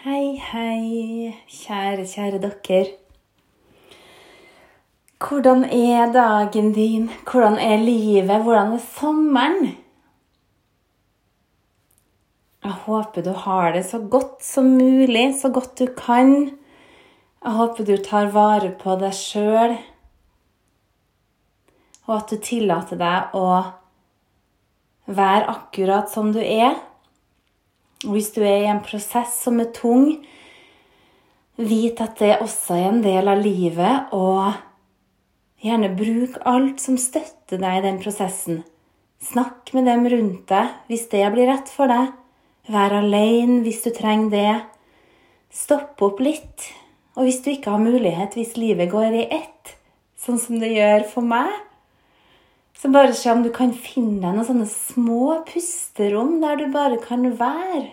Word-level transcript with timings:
Hei, 0.00 0.38
hei, 0.40 1.34
kjære, 1.44 2.06
kjære 2.08 2.38
dere. 2.40 2.86
Hvordan 5.20 5.66
er 5.68 6.08
dagen 6.14 6.70
din? 6.72 7.10
Hvordan 7.28 7.58
er 7.60 7.76
livet? 7.84 8.40
Hvordan 8.46 8.72
er 8.78 8.80
sommeren? 8.80 9.76
Jeg 12.64 12.72
håper 12.86 13.28
du 13.28 13.30
har 13.44 13.76
det 13.76 13.84
så 13.90 14.00
godt 14.00 14.40
som 14.40 14.72
mulig, 14.80 15.34
så 15.36 15.52
godt 15.52 15.78
du 15.78 15.86
kan. 15.92 16.32
Jeg 17.44 17.52
håper 17.60 17.84
du 17.84 17.96
tar 18.00 18.32
vare 18.32 18.72
på 18.80 18.96
deg 19.04 19.12
sjøl, 19.12 19.76
og 22.06 22.16
at 22.22 22.30
du 22.32 22.40
tillater 22.40 22.96
deg 22.96 23.36
å 23.36 23.48
være 25.04 25.58
akkurat 25.58 26.08
som 26.08 26.32
du 26.32 26.40
er. 26.40 26.86
Hvis 28.00 28.30
du 28.32 28.40
er 28.40 28.62
i 28.62 28.70
en 28.70 28.80
prosess 28.84 29.42
som 29.44 29.60
er 29.60 29.72
tung, 29.76 30.14
vit 31.60 32.00
at 32.00 32.16
det 32.22 32.38
også 32.40 32.78
er 32.78 32.88
en 32.88 33.02
del 33.04 33.28
av 33.28 33.42
livet, 33.44 34.12
og 34.16 34.56
gjerne 35.60 35.92
bruk 35.98 36.38
alt 36.48 36.80
som 36.80 36.96
støtter 37.00 37.60
deg 37.60 37.80
i 37.80 37.84
den 37.84 38.00
prosessen. 38.00 38.62
Snakk 39.20 39.74
med 39.76 39.84
dem 39.84 40.06
rundt 40.08 40.46
deg 40.48 40.70
hvis 40.88 41.10
det 41.12 41.26
blir 41.34 41.50
rett 41.50 41.68
for 41.68 41.92
deg. 41.92 42.14
Vær 42.70 42.94
alene 43.02 43.60
hvis 43.66 43.82
du 43.84 43.90
trenger 43.92 44.30
det. 44.32 44.54
Stopp 45.52 46.00
opp 46.06 46.22
litt. 46.24 46.70
Og 47.18 47.26
hvis 47.26 47.42
du 47.44 47.50
ikke 47.52 47.74
har 47.74 47.82
mulighet, 47.82 48.36
hvis 48.38 48.56
livet 48.56 48.88
går 48.92 49.18
i 49.18 49.26
ett, 49.42 49.74
sånn 50.16 50.40
som 50.40 50.60
det 50.62 50.70
gjør 50.72 51.04
for 51.10 51.26
meg, 51.26 51.50
så 52.80 52.88
bare 52.88 53.12
se 53.12 53.28
om 53.32 53.42
du 53.44 53.50
kan 53.52 53.74
finne 53.76 54.22
deg 54.22 54.36
noen 54.36 54.46
sånne 54.48 54.66
små 54.72 55.42
pusterom 55.48 56.38
der 56.40 56.56
du 56.56 56.70
bare 56.72 56.96
kan 57.02 57.26
være. 57.36 57.90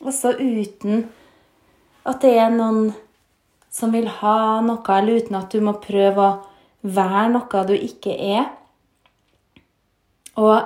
Også 0.00 0.32
uten 0.40 1.04
at 2.08 2.22
det 2.24 2.32
er 2.40 2.54
noen 2.54 2.94
som 3.72 3.92
vil 3.92 4.08
ha 4.22 4.62
noe, 4.64 4.80
eller 4.96 5.20
uten 5.20 5.36
at 5.36 5.52
du 5.52 5.60
må 5.60 5.76
prøve 5.82 6.24
å 6.24 6.38
være 6.96 7.28
noe 7.34 7.64
du 7.68 7.74
ikke 7.76 8.16
er. 8.16 8.48
Og 10.40 10.56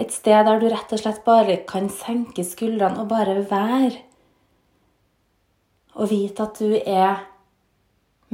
et 0.00 0.12
sted 0.12 0.44
der 0.44 0.60
du 0.60 0.68
rett 0.68 0.92
og 0.92 1.00
slett 1.00 1.24
bare 1.24 1.62
kan 1.68 1.88
senke 1.88 2.44
skuldrene 2.44 3.04
og 3.04 3.08
bare 3.12 3.38
være. 3.48 4.02
Og 5.96 6.10
vite 6.10 6.44
at 6.44 6.60
du 6.60 6.74
er 6.76 7.22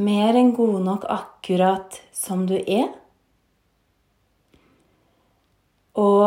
mer 0.01 0.35
enn 0.35 0.55
god 0.57 0.81
nok 0.83 1.07
akkurat 1.13 2.01
som 2.17 2.49
du 2.51 2.57
er. 2.59 2.89
Og 5.99 6.27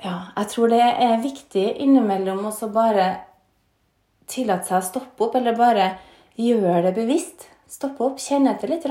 ja, 0.00 0.16
jeg 0.36 0.48
tror 0.52 0.72
det 0.72 0.82
er 0.82 1.22
viktig 1.22 1.64
innimellom 1.84 2.44
å 2.48 2.72
bare 2.72 3.08
tillate 4.30 4.68
seg 4.68 4.78
å 4.80 4.86
stoppe 4.86 5.26
opp, 5.26 5.34
eller 5.36 5.56
bare 5.58 5.88
gjøre 6.40 6.88
det 6.88 6.94
bevisst. 6.96 7.48
Stoppe 7.70 8.04
opp, 8.06 8.20
kjenne 8.20 8.54
etter 8.54 8.72
litt. 8.72 8.86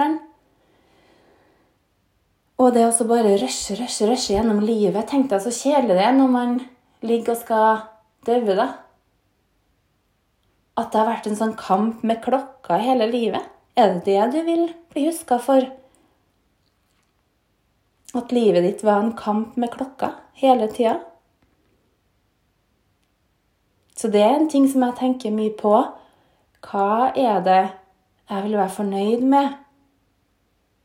Og 2.59 2.73
det 2.75 2.85
å 2.87 3.07
bare 3.07 3.37
rushe, 3.39 3.77
rushe, 3.79 4.07
rushe 4.07 4.33
gjennom 4.33 4.59
livet 4.63 5.07
Tenk 5.07 5.29
deg 5.31 5.41
så 5.43 5.51
kjedelig 5.53 5.95
det 5.95 6.05
er 6.05 6.15
når 6.17 6.31
man 6.33 6.57
ligger 7.07 7.35
og 7.35 7.41
skal 7.41 7.83
daue, 8.27 8.55
da. 8.55 8.67
At 10.79 10.91
det 10.91 10.99
har 10.99 11.09
vært 11.09 11.29
en 11.29 11.39
sånn 11.39 11.55
kamp 11.59 12.03
med 12.07 12.21
klokka 12.23 12.79
hele 12.79 13.07
livet. 13.11 13.43
Er 13.79 13.95
det 13.95 14.05
det 14.07 14.27
du 14.35 14.39
vil 14.47 14.65
bli 14.91 15.07
huska 15.07 15.39
for? 15.43 15.63
At 18.17 18.31
livet 18.33 18.65
ditt 18.65 18.83
var 18.83 19.03
en 19.03 19.13
kamp 19.17 19.57
med 19.59 19.71
klokka 19.73 20.13
hele 20.39 20.69
tida. 20.73 20.97
Så 23.95 24.07
det 24.07 24.21
er 24.23 24.37
en 24.37 24.49
ting 24.49 24.65
som 24.71 24.85
jeg 24.85 24.97
tenker 24.97 25.35
mye 25.35 25.53
på. 25.59 25.73
Hva 26.63 27.11
er 27.13 27.41
det 27.45 27.61
jeg 28.29 28.45
vil 28.45 28.57
være 28.57 28.75
fornøyd 28.77 29.25
med? 29.27 29.57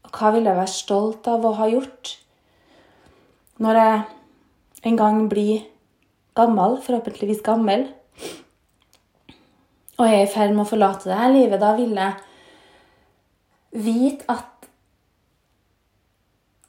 Og 0.04 0.18
hva 0.18 0.32
vil 0.34 0.48
jeg 0.48 0.58
være 0.58 0.72
stolt 0.74 1.28
av 1.30 1.46
å 1.46 1.54
ha 1.60 1.68
gjort? 1.70 2.16
Når 3.62 3.78
jeg 3.80 4.02
en 4.90 4.98
gang 4.98 5.20
blir 5.30 5.62
gammel, 6.36 6.80
forhåpentligvis 6.82 7.44
gammel, 7.46 7.86
og 9.94 10.08
jeg 10.10 10.18
er 10.18 10.26
i 10.26 10.32
ferd 10.32 10.54
med 10.56 10.64
å 10.64 10.70
forlate 10.72 11.06
det 11.06 11.18
her 11.20 11.30
livet, 11.30 11.60
da 11.62 11.70
vil 11.78 11.94
jeg 11.94 12.12
vite 13.84 14.26
at 14.30 14.53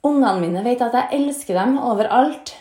Ungene 0.06 0.38
mine 0.40 0.62
vet 0.64 0.82
at 0.84 0.94
jeg 0.94 1.20
elsker 1.20 1.58
dem 1.58 1.78
overalt. 1.82 2.52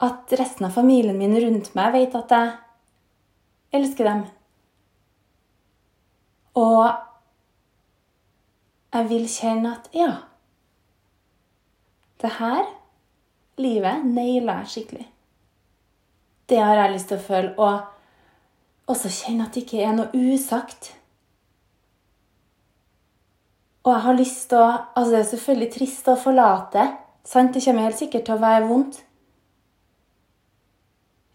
At 0.00 0.32
resten 0.38 0.68
av 0.68 0.76
familien 0.76 1.18
min 1.18 1.36
rundt 1.42 1.72
meg 1.76 1.92
vet 1.96 2.16
at 2.16 2.32
jeg 2.32 2.54
elsker 3.78 4.08
dem. 4.08 4.24
Og 6.58 6.86
jeg 8.94 9.08
vil 9.10 9.26
kjenne 9.28 9.74
at 9.76 9.90
ja 9.92 10.14
Det 12.18 12.30
her 12.38 12.64
livet 13.60 14.06
naila 14.06 14.62
jeg 14.62 14.72
skikkelig. 14.72 15.06
Det 16.48 16.58
har 16.58 16.80
jeg 16.80 16.94
lyst 16.94 17.10
til 17.12 17.18
å 17.18 17.26
føle. 17.26 17.52
Og 17.60 18.90
også 18.90 19.10
kjenne 19.12 19.46
at 19.46 19.54
det 19.54 19.66
ikke 19.66 19.82
er 19.84 19.94
noe 19.94 20.08
usagt. 20.16 20.94
Og 23.86 23.92
jeg 23.92 24.04
har 24.04 24.18
lyst 24.18 24.48
til 24.50 24.62
å 24.62 24.70
Altså, 24.96 25.10
det 25.12 25.20
er 25.20 25.28
selvfølgelig 25.32 25.70
trist 25.74 26.08
å 26.10 26.16
forlate. 26.18 26.88
Sant? 27.24 27.54
Det 27.54 27.62
kommer 27.64 27.86
helt 27.86 28.00
sikkert 28.00 28.26
til 28.26 28.34
å 28.34 28.42
være 28.42 28.66
vondt. 28.66 29.04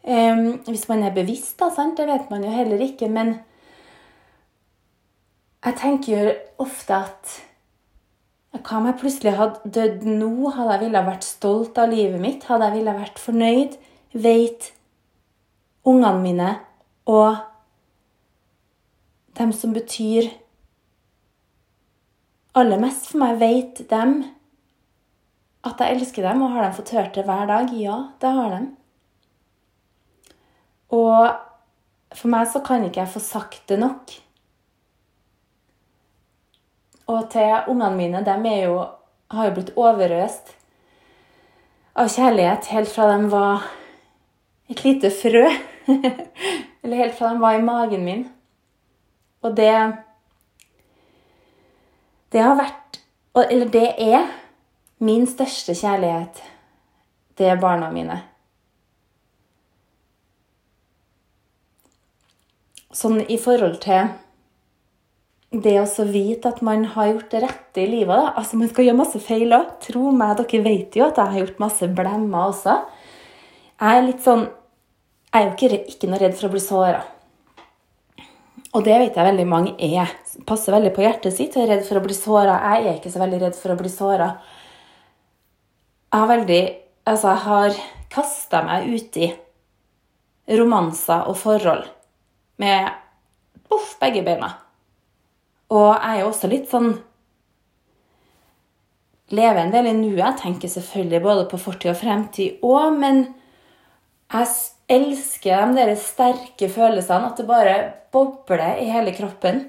Um, 0.03 0.59
hvis 0.67 0.89
man 0.89 1.05
er 1.07 1.15
bevisst, 1.15 1.55
da, 1.61 1.69
sant? 1.71 1.95
Det 1.97 2.09
vet 2.09 2.29
man 2.33 2.43
jo 2.43 2.51
heller 2.51 2.81
ikke. 2.83 3.07
Men 3.07 3.37
jeg 5.63 5.79
tenker 5.79 6.11
jo 6.11 6.33
ofte 6.65 6.97
at 6.97 7.37
hva 8.53 8.77
om 8.77 8.85
jeg 8.89 8.99
plutselig 8.99 9.33
hadde 9.37 9.71
dødd 9.75 10.03
nå? 10.05 10.51
Hadde 10.53 10.75
jeg 10.75 10.83
ville 10.85 11.05
vært 11.07 11.25
stolt 11.25 11.79
av 11.81 11.89
livet 11.89 12.21
mitt? 12.21 12.43
Hadde 12.45 12.67
jeg 12.69 12.77
ville 12.81 12.95
vært 12.99 13.21
fornøyd? 13.21 13.79
Veit 14.13 14.69
ungene 15.89 16.19
mine 16.21 16.49
og 17.09 17.41
dem 19.39 19.51
som 19.55 19.73
betyr 19.73 20.29
aller 22.53 22.81
mest 22.81 23.09
for 23.09 23.23
meg, 23.23 23.39
vet 23.41 23.83
dem 23.89 24.21
at 25.63 25.79
jeg 25.79 25.95
elsker 25.95 26.25
dem, 26.27 26.43
og 26.43 26.53
har 26.53 26.65
de 26.65 26.77
fått 26.77 26.93
hørt 26.95 27.15
det 27.15 27.25
hver 27.27 27.47
dag? 27.49 27.71
Ja, 27.77 27.97
det 28.21 28.33
har 28.37 28.49
de. 28.53 28.61
Og 30.93 32.13
for 32.13 32.29
meg 32.29 32.49
så 32.51 32.61
kan 32.65 32.83
ikke 32.85 33.01
jeg 33.01 33.13
få 33.13 33.21
sagt 33.23 33.63
det 33.71 33.79
nok. 33.81 34.11
Og 37.13 37.29
til 37.31 37.71
ungene 37.71 37.95
mine, 37.95 38.23
de 38.25 38.57
jo, 38.63 38.83
har 39.31 39.49
jo 39.49 39.55
blitt 39.57 39.73
overøst 39.79 40.53
av 41.99 42.09
kjærlighet 42.09 42.69
helt 42.73 42.89
fra 42.89 43.09
de 43.11 43.31
var 43.31 43.65
et 44.71 44.83
lite 44.85 45.11
frø. 45.13 45.45
Eller 46.83 46.99
helt 46.99 47.17
fra 47.17 47.33
de 47.33 47.41
var 47.41 47.57
i 47.57 47.65
magen 47.65 48.05
min. 48.05 48.23
Og 49.43 49.55
det 49.57 49.73
det 52.33 52.41
har 52.41 52.57
vært 52.57 52.99
Eller 53.33 53.69
det 53.69 53.87
er 53.97 54.27
min 55.01 55.25
største 55.25 55.73
kjærlighet. 55.73 56.37
Det 57.37 57.47
er 57.49 57.57
barna 57.57 57.87
mine. 57.89 58.19
Sånn 62.93 63.23
i 63.25 63.39
forhold 63.41 63.79
til 63.81 64.11
det 65.53 65.73
å 65.81 66.05
vite 66.09 66.49
at 66.49 66.61
man 66.65 66.85
har 66.93 67.09
gjort 67.09 67.33
det 67.33 67.41
rette 67.43 67.81
i 67.81 67.89
livet. 67.89 68.13
Da. 68.13 68.33
Altså, 68.37 68.57
Man 68.57 68.69
skal 68.69 68.85
gjøre 68.85 69.01
masse 69.01 69.19
feil 69.21 69.53
òg. 69.53 69.73
Tro 69.81 70.11
meg, 70.11 70.37
dere 70.37 70.63
vet 70.65 70.95
jo 70.97 71.07
at 71.07 71.17
jeg 71.17 71.33
har 71.33 71.41
gjort 71.41 71.61
masse 71.61 71.89
blemmer 71.89 72.53
også. 72.53 72.77
Jeg 73.81 73.97
er 73.97 74.05
litt 74.07 74.21
sånn 74.23 74.47
Jeg 75.33 75.41
er 75.41 75.47
jo 75.47 75.53
ikke, 75.57 75.85
ikke 75.89 76.07
noe 76.11 76.21
redd 76.21 76.37
for 76.37 76.45
å 76.45 76.53
bli 76.53 76.61
såra. 76.61 77.01
Og 78.73 78.81
det 78.85 78.95
vet 78.97 79.17
jeg 79.17 79.27
veldig 79.27 79.45
mange 79.45 79.73
er. 79.77 80.09
Passer 80.49 80.73
veldig 80.73 80.93
på 80.95 81.03
hjertet 81.05 81.35
sitt 81.35 81.53
og 81.57 81.63
er 81.63 81.75
redd 81.75 81.83
for 81.85 81.99
å 81.99 82.05
bli 82.05 82.15
såra. 82.17 82.57
Jeg 82.73 82.87
er 82.87 82.95
ikke 82.97 83.11
så 83.13 83.21
veldig 83.21 83.41
redd 83.43 83.57
for 83.59 83.73
å 83.73 83.77
bli 83.77 83.91
såra. 83.93 84.29
Jeg 86.09 86.23
har 86.23 86.31
veldig 86.31 86.63
Altså, 87.03 87.33
jeg 87.33 87.43
har 87.43 87.73
kasta 88.13 88.61
meg 88.63 88.85
uti 88.87 89.25
romanser 90.55 91.25
og 91.27 91.35
forhold 91.35 91.89
med 92.63 92.93
poff, 93.67 93.97
begge 93.99 94.21
beina. 94.23 94.53
Og 95.67 95.89
jeg 95.89 96.13
er 96.13 96.21
jo 96.21 96.29
også 96.29 96.51
litt 96.51 96.69
sånn 96.71 96.93
Lever 99.33 99.63
en 99.63 99.71
del 99.73 99.87
i 99.89 99.93
nuet. 99.97 100.19
Jeg 100.21 100.39
tenker 100.43 100.69
selvfølgelig 100.69 101.21
både 101.23 101.45
på 101.49 101.57
fortid 101.57 101.89
og 101.89 101.97
fremtid 101.97 102.63
òg, 102.63 102.99
men 103.01 103.21
jeg 104.29 104.49
elsker 104.91 105.73
de 105.73 105.77
der 105.79 105.93
sterke 105.99 106.69
følelsene. 106.71 107.29
At 107.29 107.39
det 107.39 107.47
bare 107.49 107.77
bobler 108.13 108.81
i 108.81 108.89
hele 108.91 109.13
kroppen. 109.15 109.67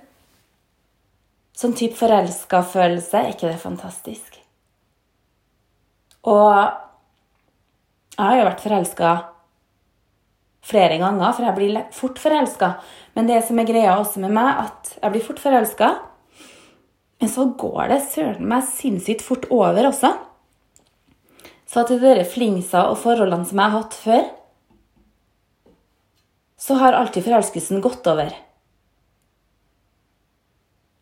Sånn 1.54 1.76
type 1.78 1.98
forelska-følelse. 1.98 3.20
Er 3.20 3.34
ikke 3.34 3.52
det 3.52 3.60
fantastisk? 3.62 4.40
Og 6.24 6.50
jeg 8.14 8.24
har 8.24 8.38
jo 8.38 8.48
vært 8.48 8.64
forelska 8.64 9.12
flere 10.64 10.96
ganger, 11.00 11.32
for 11.36 11.44
jeg 11.44 11.56
blir 11.58 11.80
fort 11.92 12.20
forelska. 12.22 12.70
Men 13.14 13.28
det 13.28 13.42
som 13.46 13.58
er 13.60 13.68
greia 13.68 13.96
også 13.98 14.22
med 14.22 14.32
meg, 14.34 14.64
at 14.64 14.94
jeg 15.00 15.14
blir 15.14 15.26
fort 15.26 15.42
forelska, 15.42 15.90
men 17.20 17.30
så 17.30 17.46
går 17.58 17.90
det 17.92 18.00
søren 18.12 18.48
meg 18.48 18.64
sinnssykt 18.68 19.24
fort 19.24 19.46
over 19.52 19.90
også. 19.90 20.14
Så 21.68 21.84
til 21.88 22.00
dere 22.02 22.26
flingsa 22.28 22.86
og 22.90 22.98
forholdene 23.02 23.46
som 23.48 23.60
jeg 23.60 23.72
har 23.72 23.82
hatt 23.82 23.98
før, 23.98 24.24
så 26.64 26.74
har 26.80 26.96
alltid 26.96 27.24
forelskelsen 27.24 27.80
gått 27.84 28.06
over. 28.06 28.30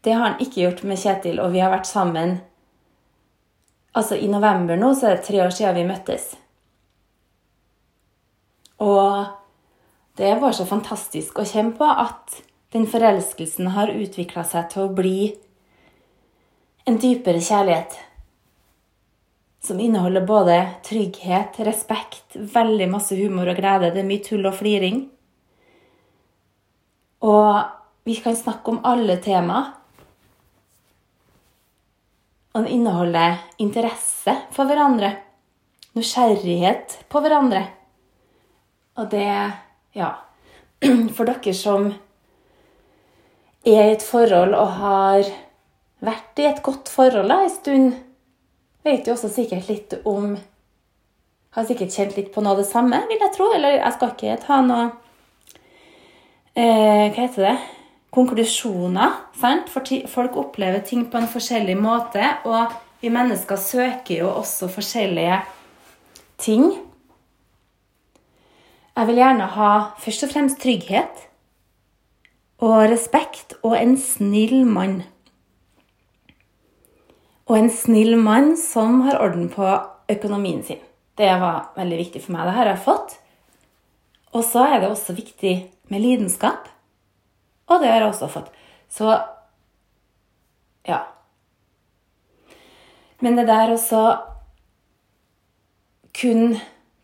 Det 0.02 0.12
har 0.12 0.24
han 0.30 0.40
ikke 0.42 0.64
gjort 0.64 0.82
med 0.82 0.98
Kjetil, 0.98 1.38
og 1.38 1.52
vi 1.54 1.62
har 1.62 1.70
vært 1.70 1.86
sammen 1.90 2.40
Altså, 3.92 4.16
i 4.16 4.24
november 4.24 4.78
nå 4.80 4.94
så 4.96 5.10
er 5.10 5.18
det 5.18 5.26
tre 5.26 5.42
år 5.44 5.50
siden 5.52 5.74
vi 5.76 5.82
møttes. 5.84 6.30
Og 8.80 9.26
det 10.16 10.30
er 10.30 10.40
bare 10.40 10.56
så 10.56 10.64
fantastisk 10.64 11.38
å 11.38 11.44
kjenne 11.44 11.76
på 11.76 11.84
at 11.84 12.38
den 12.72 12.88
forelskelsen 12.88 13.68
har 13.76 13.92
utvikla 13.92 14.46
seg 14.48 14.70
til 14.72 14.86
å 14.86 14.94
bli 14.96 15.18
en 16.88 16.96
dypere 17.04 17.44
kjærlighet. 17.44 17.98
Som 19.62 19.84
inneholder 19.84 20.24
både 20.24 20.56
trygghet, 20.88 21.60
respekt, 21.68 22.32
veldig 22.32 22.88
masse 22.96 23.20
humor 23.20 23.52
og 23.52 23.60
glede. 23.60 23.92
Det 23.92 24.00
er 24.00 24.08
mye 24.08 24.24
tull 24.24 24.48
og 24.48 24.56
fliring. 24.56 25.04
Og 27.22 27.62
vi 28.04 28.16
kan 28.18 28.36
snakke 28.36 28.70
om 28.70 28.80
alle 28.84 29.16
tema. 29.22 29.62
Og 32.52 32.64
den 32.64 32.72
inneholder 32.74 33.38
interesse 33.62 34.34
for 34.52 34.68
hverandre. 34.68 35.14
Nysgjerrighet 35.94 36.98
på 37.08 37.22
hverandre. 37.22 37.66
Og 38.98 39.10
det 39.10 39.52
Ja. 39.94 40.14
For 41.14 41.28
dere 41.28 41.52
som 41.54 41.92
er 43.64 43.84
i 43.86 43.92
et 43.92 44.02
forhold 44.02 44.54
og 44.58 44.68
har 44.80 45.28
vært 46.02 46.40
i 46.42 46.48
et 46.48 46.62
godt 46.62 46.88
forhold 46.90 47.30
en 47.30 47.50
stund, 47.50 47.92
vet 48.82 49.06
jo 49.06 49.12
også 49.12 49.30
sikkert 49.30 49.68
litt 49.68 49.94
om 50.04 50.38
Har 51.52 51.66
sikkert 51.68 51.92
kjent 51.92 52.16
litt 52.16 52.30
på 52.32 52.40
noe 52.40 52.54
av 52.54 52.62
det 52.62 52.64
samme, 52.64 52.96
vil 53.10 53.20
jeg 53.20 53.32
tro. 53.34 53.50
Eller 53.52 53.74
jeg 53.76 53.92
skal 53.92 54.12
ikke 54.14 54.36
ta 54.40 54.60
noe 54.64 54.86
eh, 56.56 57.10
Hva 57.12 57.26
heter 57.26 57.46
det? 57.48 57.56
Konklusjoner. 58.12 59.12
sant? 59.38 59.68
For 59.72 59.82
folk 60.06 60.36
opplever 60.36 60.80
ting 60.80 61.06
på 61.10 61.18
en 61.18 61.28
forskjellig 61.28 61.76
måte. 61.80 62.22
Og 62.44 62.72
vi 63.00 63.08
mennesker 63.08 63.56
søker 63.56 64.18
jo 64.18 64.28
også 64.30 64.68
forskjellige 64.68 65.40
ting. 66.38 66.72
Jeg 68.96 69.08
vil 69.08 69.16
gjerne 69.22 69.48
ha 69.54 69.70
først 69.98 70.26
og 70.26 70.30
fremst 70.34 70.60
trygghet 70.60 71.28
og 72.62 72.90
respekt 72.92 73.54
og 73.62 73.78
en 73.78 73.96
snill 73.98 74.66
mann. 74.68 75.02
Og 77.48 77.58
en 77.58 77.70
snill 77.72 78.18
mann 78.20 78.52
som 78.56 79.00
har 79.06 79.18
orden 79.24 79.48
på 79.50 79.66
økonomien 80.12 80.62
sin. 80.62 80.80
Det 81.18 81.32
var 81.40 81.72
veldig 81.76 81.98
viktig 81.98 82.22
for 82.22 82.36
meg. 82.36 82.46
Det 82.46 82.56
har 82.58 82.70
jeg 82.70 82.84
fått. 82.84 83.16
Og 84.32 84.44
så 84.44 84.64
er 84.68 84.80
det 84.80 84.92
også 84.92 85.16
viktig 85.16 85.56
med 85.92 86.02
lidenskap. 86.04 86.70
Og 87.68 87.80
det 87.80 87.90
har 87.90 88.02
jeg 88.02 88.10
også 88.10 88.28
fått. 88.32 88.50
Så 88.92 89.12
ja. 90.88 90.98
Men 93.22 93.38
det 93.38 93.46
der 93.50 93.74
også 93.76 94.02
kun 96.18 96.56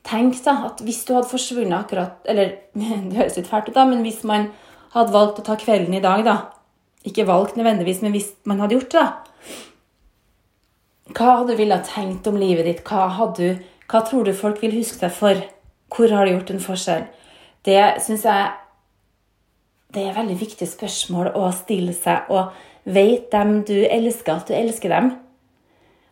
Tenk 0.08 0.38
da, 0.40 0.54
at 0.70 0.78
hvis 0.80 1.02
du 1.04 1.12
hadde 1.12 1.28
forsvunnet 1.28 1.74
akkurat 1.76 2.24
Eller 2.24 2.54
det 2.78 3.16
høres 3.18 3.36
litt 3.36 3.50
fælt 3.50 3.68
ut, 3.68 3.76
da, 3.76 3.84
men 3.88 4.04
hvis 4.06 4.22
man 4.28 4.48
hadde 4.94 5.12
valgt 5.12 5.42
å 5.42 5.44
ta 5.44 5.56
kvelden 5.60 5.96
i 5.96 6.04
dag, 6.04 6.24
da 6.24 6.36
Ikke 7.04 7.26
valgt 7.28 7.58
nødvendigvis, 7.58 8.00
men 8.04 8.14
hvis 8.16 8.30
man 8.48 8.62
hadde 8.62 8.78
gjort 8.78 8.94
det, 8.94 9.04
da 9.04 9.08
Hva 11.12 11.34
hadde 11.40 11.52
du 11.52 11.60
ville 11.60 11.80
tenkt 11.84 12.28
om 12.30 12.40
livet 12.40 12.68
ditt? 12.68 12.82
Hva, 12.88 13.08
hadde, 13.18 13.58
hva 13.88 14.02
tror 14.06 14.24
du 14.24 14.32
folk 14.36 14.62
vil 14.64 14.76
huske 14.78 15.00
deg 15.04 15.12
for? 15.12 15.44
Hvor 15.92 16.12
har 16.12 16.24
du 16.24 16.34
gjort 16.34 16.50
en 16.52 16.64
forskjell? 16.64 17.06
Det 17.64 17.80
syns 18.04 18.24
jeg 18.28 18.48
det 19.94 20.04
er 20.04 20.16
veldig 20.18 20.36
viktige 20.36 20.68
spørsmål 20.68 21.32
å 21.38 21.48
stille 21.56 21.94
seg. 21.96 22.28
Og 22.28 22.52
vet 22.88 23.30
dem 23.32 23.62
du 23.68 23.76
elsker, 23.86 24.36
at 24.36 24.50
du 24.50 24.56
elsker 24.56 24.92
dem? 24.92 25.14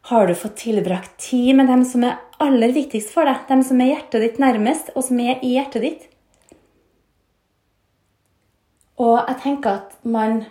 Har 0.09 0.29
du 0.29 0.37
fått 0.39 0.61
tilbrakt 0.63 1.17
tid 1.21 1.57
med 1.59 1.69
dem 1.69 1.83
som 1.85 2.05
er 2.07 2.21
aller 2.43 2.73
viktigst 2.73 3.11
for 3.13 3.29
deg? 3.29 3.43
Dem 3.51 3.65
som 3.67 3.81
er 3.83 3.91
hjertet 3.91 4.23
ditt 4.23 4.41
nærmest, 4.41 4.93
og 4.95 5.05
som 5.09 5.21
er 5.21 5.43
i 5.45 5.57
hjertet 5.57 5.85
ditt? 5.85 6.05
Og 8.97 9.19
jeg 9.19 9.41
tenker 9.43 9.83
at 9.83 9.97
man 10.05 10.47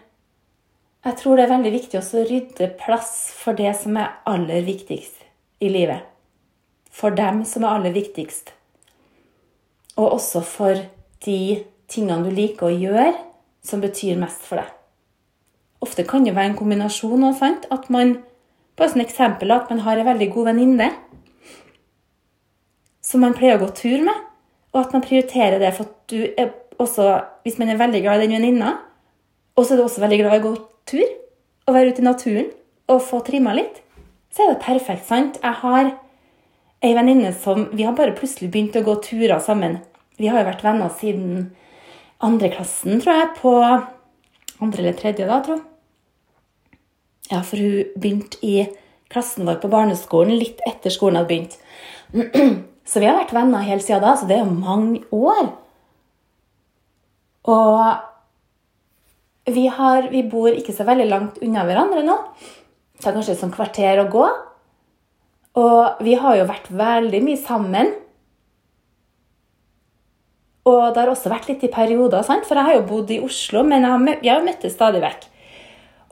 Jeg 1.05 1.17
tror 1.19 1.37
det 1.37 1.43
er 1.45 1.51
veldig 1.51 1.71
viktig 1.71 1.99
å 1.99 2.21
rydde 2.25 2.67
plass 2.81 3.29
for 3.37 3.53
det 3.53 3.75
som 3.77 3.97
er 4.01 4.15
aller 4.25 4.63
viktigst 4.65 5.19
i 5.61 5.69
livet. 5.69 6.01
For 6.89 7.13
dem 7.13 7.43
som 7.45 7.61
er 7.61 7.75
aller 7.77 7.93
viktigst. 7.93 8.49
Og 10.01 10.15
også 10.17 10.41
for 10.41 10.81
de 11.27 11.61
tingene 11.91 12.25
du 12.25 12.33
liker 12.33 12.69
å 12.69 12.75
gjøre, 12.75 13.13
som 13.65 13.81
betyr 13.81 14.19
mest 14.21 14.43
for 14.45 14.61
deg. 14.61 14.71
Ofte 15.85 16.05
kan 16.07 16.25
det 16.25 16.35
være 16.35 16.53
en 16.53 16.57
kombinasjon 16.57 17.27
også, 17.29 17.39
sant? 17.39 17.67
At 17.73 17.89
man 17.93 18.17
bare 18.75 18.91
som 18.91 19.03
eksempel 19.03 19.53
at 19.55 19.69
man 19.71 19.83
har 19.85 19.99
en 19.99 20.09
veldig 20.09 20.29
god 20.33 20.51
venninne 20.51 20.89
som 23.05 23.21
man 23.21 23.35
pleier 23.37 23.59
å 23.59 23.61
gå 23.61 23.69
tur 23.77 24.01
med, 24.03 24.23
og 24.73 24.81
at 24.81 24.95
man 24.95 25.03
prioriterer 25.05 25.61
det 25.61 25.71
for 25.75 25.87
at 25.87 26.11
du 26.11 26.25
er 26.25 26.49
også, 26.81 27.05
hvis 27.45 27.59
man 27.61 27.69
er 27.71 27.79
veldig 27.79 28.01
glad 28.03 28.23
i 28.23 28.25
den 28.25 28.35
venninna, 28.39 28.73
og 29.55 29.63
så 29.63 29.75
er 29.75 29.79
du 29.79 29.85
også 29.85 30.01
veldig 30.03 30.19
glad 30.23 30.33
i 30.35 30.41
å 30.41 30.45
gå 30.47 30.53
tur 30.89 31.05
og 31.65 31.75
være 31.77 31.93
ute 31.93 32.01
i 32.03 32.07
naturen 32.07 32.49
og 32.91 33.03
få 33.05 33.21
trimma 33.25 33.53
litt, 33.55 33.79
så 34.33 34.43
er 34.43 34.55
det 34.55 34.65
perfekt, 34.65 35.05
sant? 35.07 35.37
Jeg 35.39 35.61
har 35.61 35.93
ei 36.83 36.91
venninne 36.97 37.31
som 37.33 37.69
Vi 37.71 37.85
har 37.87 37.95
bare 37.95 38.13
plutselig 38.17 38.51
begynt 38.51 38.75
å 38.75 38.83
gå 38.85 38.97
turer 39.01 39.39
sammen. 39.39 39.79
Vi 40.19 40.27
har 40.27 40.41
jo 40.41 40.49
vært 40.49 40.65
venner 40.65 40.91
siden 40.99 41.53
andre 42.23 42.51
klassen, 42.53 42.99
tror 43.03 43.19
jeg, 43.19 43.31
på 43.41 43.53
andre 44.63 44.81
eller 44.81 44.97
tredje 44.99 45.27
da, 45.27 45.41
tror 45.43 45.59
jeg. 45.59 45.65
Ja, 47.31 47.41
for 47.41 47.57
hun 47.57 47.95
begynte 47.97 48.39
i 48.45 48.67
klassen 49.11 49.47
vår 49.47 49.57
på 49.63 49.71
barneskolen 49.71 50.37
litt 50.37 50.61
etter 50.67 50.93
skolen 50.93 51.19
hadde 51.19 51.31
begynt. 51.31 51.59
Så 52.85 53.01
vi 53.01 53.07
har 53.09 53.17
vært 53.17 53.33
venner 53.33 53.65
helt 53.65 53.81
siden 53.81 54.03
da, 54.03 54.11
så 54.13 54.27
det 54.29 54.35
er 54.35 54.43
jo 54.43 54.59
mange 54.59 54.99
år. 55.09 55.47
Og 57.49 57.81
vi, 59.55 59.63
har, 59.73 60.05
vi 60.11 60.21
bor 60.29 60.53
ikke 60.53 60.73
så 60.73 60.85
veldig 60.85 61.07
langt 61.09 61.39
unna 61.41 61.63
hverandre 61.65 62.03
nå. 62.05 62.19
Det 62.93 63.09
er 63.09 63.15
kanskje 63.17 63.33
et 63.33 63.41
sånt 63.41 63.57
kvarter 63.57 64.03
å 64.03 64.09
gå. 64.13 64.27
Og 65.57 66.05
vi 66.05 66.13
har 66.19 66.37
jo 66.37 66.45
vært 66.49 66.69
veldig 66.69 67.21
mye 67.25 67.41
sammen. 67.41 67.89
Og 70.65 70.81
det 70.93 71.01
har 71.01 71.11
også 71.11 71.29
vært 71.29 71.49
litt 71.51 71.63
i 71.67 71.69
perioder, 71.69 72.23
sant? 72.25 72.45
for 72.47 72.57
jeg 72.57 72.65
har 72.65 72.77
jo 72.79 72.87
bodd 72.89 73.11
i 73.13 73.21
Oslo, 73.21 73.61
men 73.67 73.85
jeg 73.85 74.31
har 74.31 74.41
jo 74.41 74.53
det 74.63 74.71
stadig 74.73 75.01
vekk. 75.03 75.27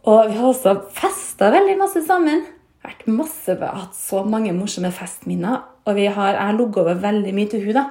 Og 0.03 0.29
vi 0.29 0.37
har 0.37 0.49
også 0.49 0.75
festa 0.93 1.49
veldig 1.53 1.77
masse 1.79 2.03
sammen. 2.05 2.43
Vært 2.83 3.07
masse, 3.07 3.55
hatt 3.55 3.95
så 3.97 4.21
mange 4.27 4.53
morsomme 4.53 4.91
festminner. 4.93 5.63
Og 5.87 5.97
vi 5.97 6.05
har, 6.05 6.35
jeg 6.35 6.43
har 6.43 6.57
ligget 6.57 6.83
over 6.83 7.01
veldig 7.01 7.33
mye 7.33 7.49
til 7.49 7.65
hun 7.65 7.79
da. 7.79 7.85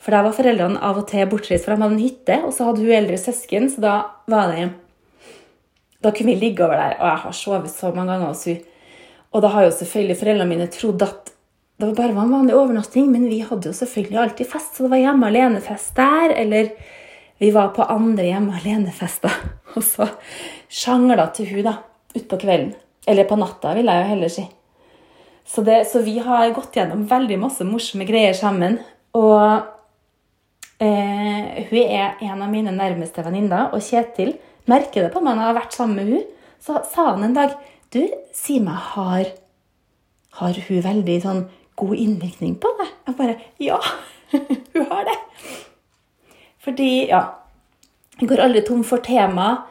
For 0.00 0.14
da 0.14 0.22
var 0.22 0.36
foreldrene 0.38 0.80
av 0.86 1.00
og 1.00 1.08
til 1.10 1.26
bortreist, 1.28 1.66
for 1.66 1.74
de 1.74 1.82
hadde 1.82 1.96
en 1.98 2.04
hytte, 2.04 2.38
og 2.46 2.54
så 2.54 2.68
hadde 2.68 2.84
hun 2.86 2.94
eldre 2.94 3.18
søsken, 3.18 3.68
så 3.72 3.82
da 3.82 3.94
var 4.30 4.52
det 4.54 4.70
Da 6.04 6.12
kunne 6.14 6.32
vi 6.32 6.40
ligge 6.40 6.62
over 6.64 6.78
der, 6.78 6.96
og 7.00 7.06
jeg 7.08 7.22
har 7.24 7.32
sovet 7.32 7.70
så 7.70 7.90
mange 7.90 8.12
ganger 8.12 8.30
hos 8.30 8.44
hun. 8.46 8.60
Og 9.34 9.42
da 9.42 9.48
har 9.52 9.66
jo 9.66 9.74
selvfølgelig 9.74 10.18
foreldrene 10.20 10.48
mine 10.48 10.68
trodd 10.70 11.02
at 11.02 11.32
det 11.76 11.86
var 11.86 11.96
bare 11.98 12.14
en 12.14 12.30
vanlig 12.32 12.54
overnatting, 12.56 13.10
men 13.12 13.26
vi 13.28 13.42
hadde 13.44 13.68
jo 13.68 13.76
selvfølgelig 13.76 14.18
alltid 14.22 14.48
fest, 14.48 14.76
så 14.76 14.86
det 14.86 14.94
var 14.94 15.02
hjemme 15.02 15.28
alene-fest 15.28 15.92
der, 15.98 16.32
eller 16.32 16.70
vi 17.38 17.50
var 17.52 17.74
på 17.76 17.84
andre 17.92 18.24
hjemme 18.30 18.56
alene-fester. 18.56 19.34
Og 19.76 19.84
så 19.84 20.08
sjangla 20.72 21.28
til 21.36 21.50
hun 21.50 21.66
da, 21.66 21.74
utpå 22.16 22.38
kvelden. 22.40 22.72
Eller 23.06 23.28
på 23.28 23.36
natta, 23.36 23.74
vil 23.76 23.90
jeg 23.92 24.02
jo 24.02 24.12
heller 24.14 24.32
si. 24.32 24.46
Så, 25.46 25.62
det, 25.62 25.82
så, 25.90 26.00
vi 26.02 26.16
har 26.24 26.54
gått 26.56 26.74
gjennom 26.74 27.04
veldig 27.10 27.38
masse 27.44 27.66
morsomme 27.68 28.06
greier 28.08 28.34
sammen. 28.34 28.80
Og 29.14 29.36
eh, 30.80 31.60
hun 31.68 31.82
er 31.84 32.16
en 32.24 32.40
av 32.40 32.50
mine 32.50 32.72
nærmeste 32.74 33.22
venninner, 33.26 33.68
og 33.76 33.84
Kjetil 33.84 34.32
merker 34.66 35.04
det 35.04 35.12
på 35.14 35.20
meg 35.20 35.36
når 35.36 35.44
jeg 35.44 35.52
har 35.52 35.60
vært 35.60 35.76
sammen 35.76 36.00
med 36.00 36.10
hun. 36.14 36.24
Så 36.64 36.80
sa 36.88 37.10
han 37.12 37.28
en 37.28 37.36
dag 37.36 37.52
Du, 37.94 38.00
si 38.34 38.56
meg, 38.64 38.80
har, 38.96 39.28
har 40.40 40.56
hun 40.66 40.80
veldig 40.82 41.20
sånn 41.22 41.44
god 41.76 41.96
innvirkning 41.96 42.56
på 42.60 42.72
det? 42.80 42.88
Jeg 43.06 43.16
bare 43.18 43.38
Ja, 43.62 43.80
hun 44.74 44.86
har 44.90 45.04
det. 45.08 45.16
Fordi, 46.64 47.08
ja 47.08 47.22
Jeg 48.20 48.28
går 48.28 48.40
aldri 48.40 48.62
tom 48.64 48.82
for 48.84 49.04
tema. 49.04 49.66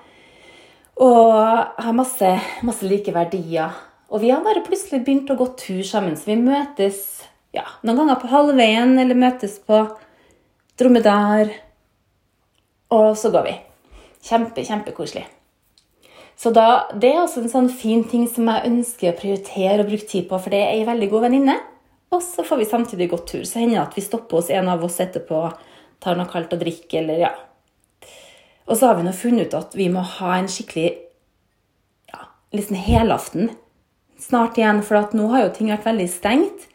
Og 1.01 1.33
har 1.33 1.93
masse, 1.97 2.29
masse 2.63 2.85
like 2.87 3.11
verdier. 3.13 3.73
Og 4.13 4.21
vi 4.21 4.29
har 4.29 4.43
bare 4.45 4.63
plutselig 4.63 5.01
begynt 5.03 5.31
å 5.33 5.37
gå 5.39 5.47
tur 5.57 5.81
sammen. 5.83 6.15
Så 6.15 6.29
vi 6.29 6.37
møtes 6.39 7.25
ja, 7.55 7.65
noen 7.83 8.03
ganger 8.03 8.19
på 8.21 8.29
halvveien, 8.31 8.93
eller 9.01 9.17
møtes 9.17 9.57
på 9.65 9.81
dromedar. 10.79 11.51
Og 12.93 13.15
så 13.17 13.31
går 13.33 13.47
vi. 13.49 13.55
Kjempe, 14.25 14.63
kjempekoselig. 14.65 15.25
Så 16.37 16.51
da, 16.51 16.87
Det 16.93 17.13
er 17.13 17.21
også 17.23 17.43
en 17.43 17.51
sånn 17.51 17.69
fin 17.71 18.03
ting 18.03 18.27
som 18.27 18.49
jeg 18.51 18.69
ønsker 18.69 19.11
å 19.11 19.19
prioritere 19.19 19.81
og 19.81 19.89
bruke 19.89 20.07
tid 20.07 20.27
på, 20.29 20.39
for 20.39 20.51
det 20.51 20.61
er 20.61 20.73
ei 20.75 20.87
veldig 20.87 21.09
god 21.11 21.27
venninne. 21.27 21.55
Og 22.13 22.21
så 22.23 22.43
får 22.45 22.61
vi 22.61 22.67
samtidig 22.69 23.09
gått 23.11 23.27
tur. 23.31 23.43
Så 23.43 23.59
hender 23.59 23.79
det 23.79 23.87
at 23.87 23.97
vi 23.97 24.03
stopper 24.05 24.39
hos 24.39 24.51
en 24.53 24.69
av 24.71 24.83
oss 24.85 24.99
etterpå, 25.03 25.41
tar 26.03 26.19
noe 26.19 26.29
kaldt 26.29 26.53
å 26.53 26.59
drikke, 26.61 26.99
eller 27.01 27.21
ja. 27.25 27.33
Og 28.65 28.77
så 28.77 28.89
har 28.89 28.97
vi 28.97 29.05
nå 29.05 29.13
funnet 29.13 29.49
ut 29.49 29.57
at 29.57 29.75
vi 29.77 29.89
må 29.93 30.01
ha 30.17 30.37
en 30.37 30.49
skikkelig 30.49 30.87
ja, 32.11 32.27
liksom 32.55 32.79
helaften 32.81 33.51
snart 34.21 34.57
igjen. 34.57 34.81
For 34.85 35.01
at 35.01 35.15
nå 35.17 35.29
har 35.33 35.45
jo 35.45 35.53
ting 35.57 35.71
vært 35.73 35.87
veldig 35.87 36.07
stengt 36.11 36.67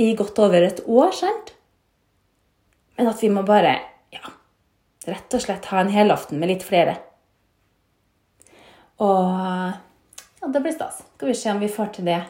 i 0.00 0.12
godt 0.18 0.40
over 0.42 0.66
et 0.66 0.82
år, 0.90 1.12
sant? 1.16 1.54
Men 2.98 3.10
at 3.10 3.22
vi 3.22 3.30
må 3.32 3.42
bare, 3.46 3.76
ja, 4.14 4.34
rett 5.08 5.34
og 5.34 5.42
slett 5.42 5.66
ha 5.70 5.82
en 5.82 5.92
helaften 5.92 6.40
med 6.40 6.52
litt 6.52 6.66
flere. 6.66 6.98
Og 9.02 9.30
ja, 9.32 10.50
det 10.50 10.60
blir 10.62 10.74
stas. 10.74 11.02
Skal 11.16 11.30
vi 11.30 11.38
se 11.38 11.50
om 11.50 11.62
vi 11.62 11.72
får 11.72 11.94
til 11.96 12.10
det 12.10 12.20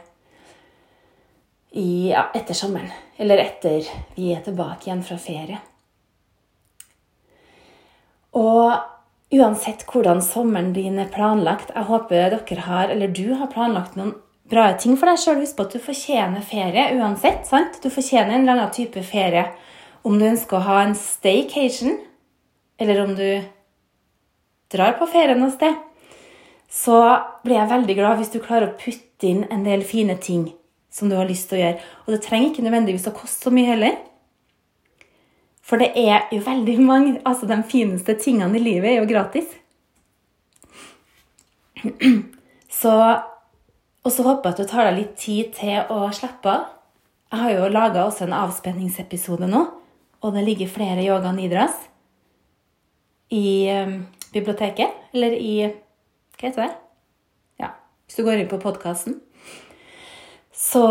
i, 1.74 2.10
ja, 2.10 2.28
etter 2.34 2.54
sommeren. 2.54 2.90
Eller 3.16 3.42
etter 3.42 3.86
vi 4.16 4.32
er 4.34 4.42
tilbake 4.46 4.88
igjen 4.88 5.04
fra 5.06 5.18
ferie. 5.20 5.60
Og 8.34 9.34
uansett 9.34 9.84
hvordan 9.90 10.22
sommeren 10.22 10.72
din 10.74 10.98
er 11.02 11.10
planlagt, 11.14 11.72
jeg 11.74 11.88
håper 11.90 12.34
dere 12.34 12.66
har, 12.66 12.90
eller 12.94 13.10
du 13.14 13.34
har 13.38 13.50
planlagt 13.52 13.98
noen 13.98 14.14
bra 14.50 14.68
ting 14.78 14.98
for 14.98 15.10
deg 15.10 15.20
sjøl. 15.22 15.40
Husk 15.42 15.58
på 15.58 15.66
at 15.66 15.74
du 15.74 15.82
fortjener 15.82 16.46
ferie 16.46 16.90
uansett. 16.98 17.46
sant? 17.46 17.80
Du 17.82 17.90
fortjener 17.90 18.34
en 18.34 18.42
eller 18.42 18.56
annen 18.58 18.74
type 18.74 19.02
ferie. 19.06 19.46
Om 20.04 20.18
du 20.18 20.26
ønsker 20.28 20.58
å 20.58 20.66
ha 20.66 20.82
en 20.84 20.94
staycation, 20.98 21.98
eller 22.78 23.02
om 23.02 23.14
du 23.18 23.28
drar 24.74 24.98
på 24.98 25.08
ferie 25.10 25.38
noe 25.38 25.54
sted 25.54 25.74
så 26.74 26.98
blir 27.44 27.60
jeg 27.60 27.70
veldig 27.70 27.94
glad 27.94 28.18
hvis 28.18 28.32
du 28.32 28.40
klarer 28.42 28.72
å 28.72 28.78
putte 28.78 29.28
inn 29.28 29.44
en 29.54 29.62
del 29.66 29.84
fine 29.86 30.16
ting 30.18 30.48
som 30.94 31.10
du 31.10 31.16
har 31.18 31.26
lyst 31.26 31.48
til 31.50 31.58
å 31.58 31.62
gjøre. 31.64 31.86
Og 32.06 32.14
det 32.14 32.20
trenger 32.22 32.52
ikke 32.52 32.64
nødvendigvis 32.66 33.08
å 33.10 33.16
koste 33.16 33.48
så 33.48 33.52
mye 33.54 33.70
heller. 33.72 33.96
For 35.64 35.80
det 35.80 35.90
er 35.98 36.28
jo 36.32 36.42
veldig 36.44 36.76
mange 36.90 37.14
Altså, 37.24 37.48
de 37.50 37.58
fineste 37.66 38.14
tingene 38.20 38.58
i 38.58 38.62
livet 38.62 38.92
er 38.92 39.00
jo 39.00 39.10
gratis. 39.10 39.48
Så 42.80 42.92
Og 44.04 44.12
så 44.12 44.24
håper 44.26 44.50
jeg 44.50 44.54
at 44.54 44.60
du 44.60 44.68
tar 44.68 44.84
deg 44.90 44.98
litt 44.98 45.14
tid 45.16 45.54
til 45.56 45.90
å 45.90 46.10
slappe 46.12 46.50
av. 46.52 46.64
Jeg 47.32 47.40
har 47.40 47.52
jo 47.54 47.68
laga 47.72 48.02
også 48.04 48.26
en 48.26 48.36
avspenningsepisode 48.36 49.48
nå, 49.48 49.62
og 50.20 50.34
det 50.36 50.42
ligger 50.44 50.68
flere 50.70 51.02
yoga 51.02 51.32
nidras 51.34 51.78
i 53.32 53.64
um, 53.72 53.94
biblioteket. 54.34 54.92
Eller 55.16 55.32
i 55.40 55.54
hva 55.64 56.44
heter 56.44 56.66
det? 56.66 56.68
Ja, 57.64 57.72
hvis 58.04 58.20
du 58.20 58.26
går 58.28 58.42
inn 58.42 58.52
på 58.52 58.60
podkasten. 58.62 59.16
Så 60.54 60.86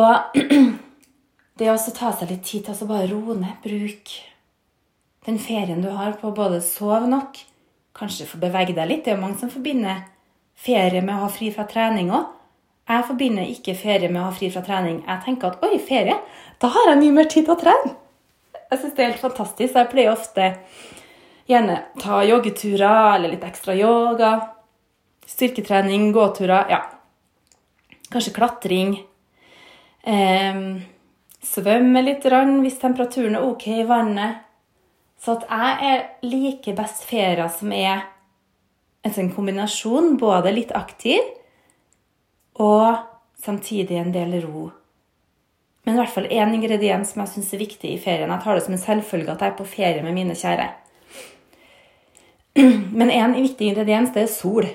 det 1.60 1.72
å 1.72 1.80
ta 1.96 2.12
seg 2.12 2.30
litt 2.30 2.44
tid 2.44 2.68
til 2.68 2.84
å 2.84 2.90
bare 2.90 3.10
roe 3.12 3.38
ned, 3.40 3.58
bruk 3.64 4.12
den 5.24 5.40
ferien 5.40 5.82
du 5.82 5.88
har 5.96 6.18
på 6.20 6.34
både 6.36 6.60
sove 6.62 7.08
nok, 7.08 7.38
kanskje 7.96 8.28
få 8.28 8.42
bevege 8.42 8.76
deg 8.76 8.90
litt. 8.90 9.04
Det 9.06 9.14
er 9.14 9.16
jo 9.16 9.24
mange 9.24 9.40
som 9.40 9.52
forbinder 9.52 10.04
ferie 10.60 11.02
med 11.02 11.16
å 11.16 11.24
ha 11.24 11.30
fri 11.32 11.52
fra 11.56 11.64
trening 11.70 12.12
òg. 12.12 12.32
Jeg 12.92 13.06
forbinder 13.08 13.48
ikke 13.48 13.78
ferie 13.80 14.10
med 14.12 14.20
å 14.20 14.26
ha 14.26 14.34
fri 14.36 14.50
fra 14.52 14.66
trening. 14.66 15.00
Jeg 15.08 15.24
tenker 15.24 15.54
at 15.54 15.64
oi, 15.64 15.78
ferie, 15.80 16.18
da 16.60 16.72
har 16.74 16.90
jeg 16.92 17.00
mye 17.00 17.16
mer 17.16 17.30
tid 17.32 17.48
til 17.48 17.56
å 17.56 17.62
trene. 17.62 17.94
Jeg 18.74 18.82
syns 18.82 18.98
det 18.98 19.06
er 19.06 19.14
helt 19.14 19.24
fantastisk. 19.24 19.78
Jeg 19.78 19.92
pleier 19.94 20.12
ofte 20.12 20.50
gjerne 21.48 21.78
ta 22.02 22.20
joggeturer 22.28 23.16
eller 23.16 23.32
litt 23.32 23.48
ekstra 23.48 23.78
yoga. 23.80 24.34
Styrketrening, 25.30 26.10
gåturer, 26.12 26.68
ja. 26.74 26.82
Kanskje 28.12 28.36
klatring. 28.36 28.98
Eh, 30.04 30.64
svømme 31.44 32.02
litt 32.04 32.26
hvis 32.26 32.80
temperaturen 32.82 33.38
er 33.40 33.46
ok 33.48 33.68
i 33.68 33.86
vannet. 33.88 34.44
Så 35.24 35.38
at 35.38 35.48
jeg 35.48 35.94
er 35.94 36.04
like 36.28 36.74
best 36.76 37.06
ferier 37.08 37.48
som 37.48 37.72
er 37.72 38.04
en 39.04 39.14
sånn 39.14 39.32
kombinasjon, 39.32 40.18
både 40.20 40.52
litt 40.52 40.72
aktiv 40.76 41.20
og 42.60 43.00
samtidig 43.44 43.98
en 44.00 44.12
del 44.16 44.38
ro. 44.44 44.70
Men 45.84 45.96
i 45.96 46.00
hvert 46.00 46.14
fall 46.14 46.30
én 46.32 46.54
ingrediens 46.56 47.12
som 47.12 47.24
jeg 47.24 47.34
syns 47.34 47.52
er 47.56 47.64
viktig 47.64 47.90
i 47.92 48.00
ferien. 48.00 48.32
Jeg 48.32 48.44
tar 48.44 48.56
det 48.56 48.64
som 48.66 48.76
en 48.76 48.84
selvfølge 48.84 49.34
at 49.34 49.44
jeg 49.44 49.52
er 49.52 49.58
på 49.58 49.68
ferie 49.68 50.04
med 50.04 50.16
mine 50.16 50.36
kjære. 50.40 50.70
Men 53.00 53.12
en 53.12 53.36
viktig 53.36 53.72
ingrediens 53.72 54.14
det 54.16 54.24
er 54.24 54.32
sol. 54.32 54.70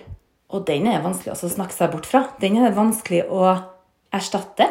Og 0.49 0.65
den 0.69 0.89
er 0.89 1.05
vanskelig 1.05 1.33
å 1.33 1.53
snakke 1.53 1.77
seg 1.77 1.93
bort 1.93 2.09
fra. 2.09 2.27
Den 2.41 2.59
er 2.59 2.69
det 2.69 2.77
vanskelig 2.77 3.25
å 3.29 3.55
erstatte. 4.17 4.69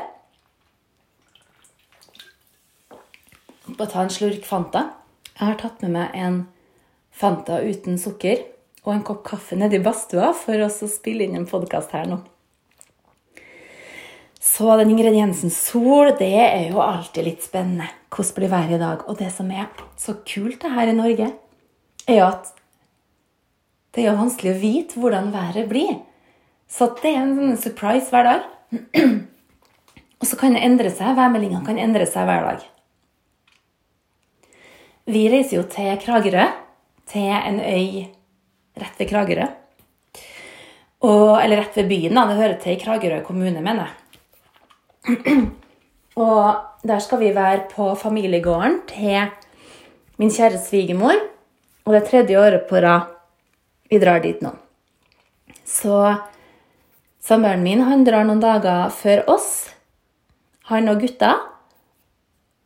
Bare 3.67 3.89
ta 3.91 4.03
en 4.05 4.13
slurk 4.13 4.45
Fanta. 4.47 4.85
Jeg 5.33 5.43
har 5.43 5.57
tatt 5.59 5.81
med 5.83 5.91
meg 5.97 6.13
en 6.15 6.37
Fanta 7.11 7.59
uten 7.65 7.97
sukker 7.99 8.45
og 8.85 8.93
en 8.93 9.03
kopp 9.03 9.25
kaffe 9.27 9.57
nedi 9.59 9.81
badstua 9.83 10.29
for 10.37 10.61
å 10.63 10.69
spille 10.71 11.25
inn 11.25 11.35
en 11.35 11.47
podkast 11.49 11.91
her 11.91 12.07
nå. 12.07 12.21
Så 14.39 14.69
den 14.79 14.93
ingrediensen 14.93 15.51
sol, 15.51 16.13
det 16.15 16.31
er 16.39 16.69
jo 16.69 16.79
alltid 16.79 17.27
litt 17.27 17.43
spennende. 17.43 17.89
Hvordan 18.07 18.37
blir 18.37 18.53
været 18.53 18.77
i 18.77 18.79
dag? 18.79 19.03
Og 19.09 19.19
det 19.19 19.33
som 19.35 19.51
er 19.51 19.67
så 19.99 20.15
kult 20.23 20.61
det 20.63 20.71
her 20.71 20.87
i 20.87 20.95
Norge, 20.95 21.27
er 22.07 22.21
jo 22.21 22.29
at 22.29 22.53
det 23.97 24.05
er 24.05 24.15
vanskelig 24.15 24.53
å 24.53 24.61
vite 24.61 25.01
hvordan 25.01 25.33
været 25.35 25.67
blir. 25.67 25.97
Så 26.71 26.87
det 27.01 27.11
er 27.11 27.19
en 27.25 27.35
sånn 27.35 27.59
surprise 27.59 28.13
hver 28.13 28.31
dag. 28.31 28.47
Og 30.21 30.25
så 30.29 30.39
kan 30.39 30.55
det 30.55 30.63
endre 30.63 30.93
seg. 30.93 31.17
Værmeldingene 31.19 31.65
kan 31.67 31.81
endre 31.81 32.07
seg 32.07 32.29
hver 32.29 32.47
dag. 32.47 32.65
Vi 35.07 35.21
reiser 35.31 35.61
jo 35.61 35.63
til 35.71 35.93
Kragerø, 36.01 36.43
til 37.07 37.31
en 37.31 37.61
øy 37.63 38.09
rett 38.75 38.97
ved 38.99 39.07
Kragerø. 39.07 39.45
Og, 41.07 41.37
eller 41.39 41.61
rett 41.61 41.77
ved 41.79 41.87
byen, 41.87 42.17
da. 42.17 42.25
Det 42.27 42.35
hører 42.35 42.57
til 42.59 42.73
i 42.75 42.81
Kragerø 42.81 43.21
kommune, 43.23 43.61
mener 43.63 43.87
jeg. 43.87 45.45
Og 46.27 46.57
der 46.83 46.99
skal 46.99 47.21
vi 47.21 47.29
være 47.35 47.69
på 47.71 47.93
familiegården 47.95 48.81
til 48.89 49.29
min 50.19 50.33
kjære 50.33 50.59
svigermor. 50.59 51.15
Og 51.85 51.93
det 51.93 52.01
er 52.01 52.09
tredje 52.09 52.41
året 52.41 52.67
på 52.67 52.83
rad 52.83 53.07
vi 53.87 54.01
drar 54.03 54.19
dit 54.19 54.43
nå. 54.43 54.51
Så 55.63 56.17
samboeren 57.23 57.63
min 57.63 57.85
han 57.87 58.03
drar 58.03 58.27
noen 58.27 58.43
dager 58.43 58.91
før 58.91 59.23
oss, 59.37 59.69
han 60.67 60.91
og 60.91 60.99
gutta. 60.99 61.31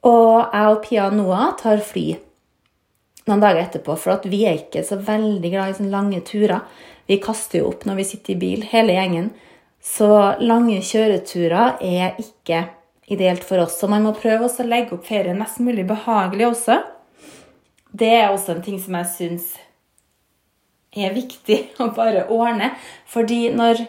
Og 0.01 0.41
jeg 0.41 0.74
og 0.74 0.83
Pia 0.88 1.10
Noah 1.13 1.51
tar 1.62 1.86
fly 1.86 2.17
noen 3.30 3.44
dager 3.44 3.62
etterpå, 3.62 3.96
for 4.00 4.28
vi 4.30 4.44
er 4.50 4.60
ikke 4.60 4.84
så 4.86 4.98
veldig 5.01 5.51
glad 5.54 5.72
i 5.72 5.78
sånne 5.78 5.94
lange 5.94 6.22
turer. 6.25 6.66
Vi 7.10 7.20
kaster 7.22 7.62
jo 7.62 7.72
opp 7.72 7.86
når 7.86 8.01
vi 8.01 8.08
sitter 8.12 8.34
i 8.36 8.42
bil, 8.42 8.68
hele 8.72 8.96
gjengen. 8.96 9.32
Så 9.82 10.10
lange 10.42 10.78
kjøreturer 10.86 11.82
er 11.82 12.20
ikke 12.22 12.66
ideelt 13.12 13.44
for 13.46 13.63
oss. 13.63 13.80
Så 13.80 13.90
man 13.92 14.06
må 14.06 14.13
prøve 14.18 14.48
å 14.48 14.68
legge 14.68 14.96
opp 14.96 15.08
ferien 15.10 15.40
mest 15.40 15.62
mulig 15.63 15.86
behagelig 15.90 16.48
også. 16.51 16.80
Det 17.92 18.12
er 18.22 18.30
også 18.30 18.56
en 18.56 18.66
ting 18.66 18.80
som 18.82 18.96
jeg 19.00 19.12
syns 19.16 19.50
er 20.92 21.13
viktig 21.16 21.60
å 21.84 21.92
bare 21.96 22.28
ordne. 22.32 22.74
Fordi 23.10 23.50
når 23.56 23.86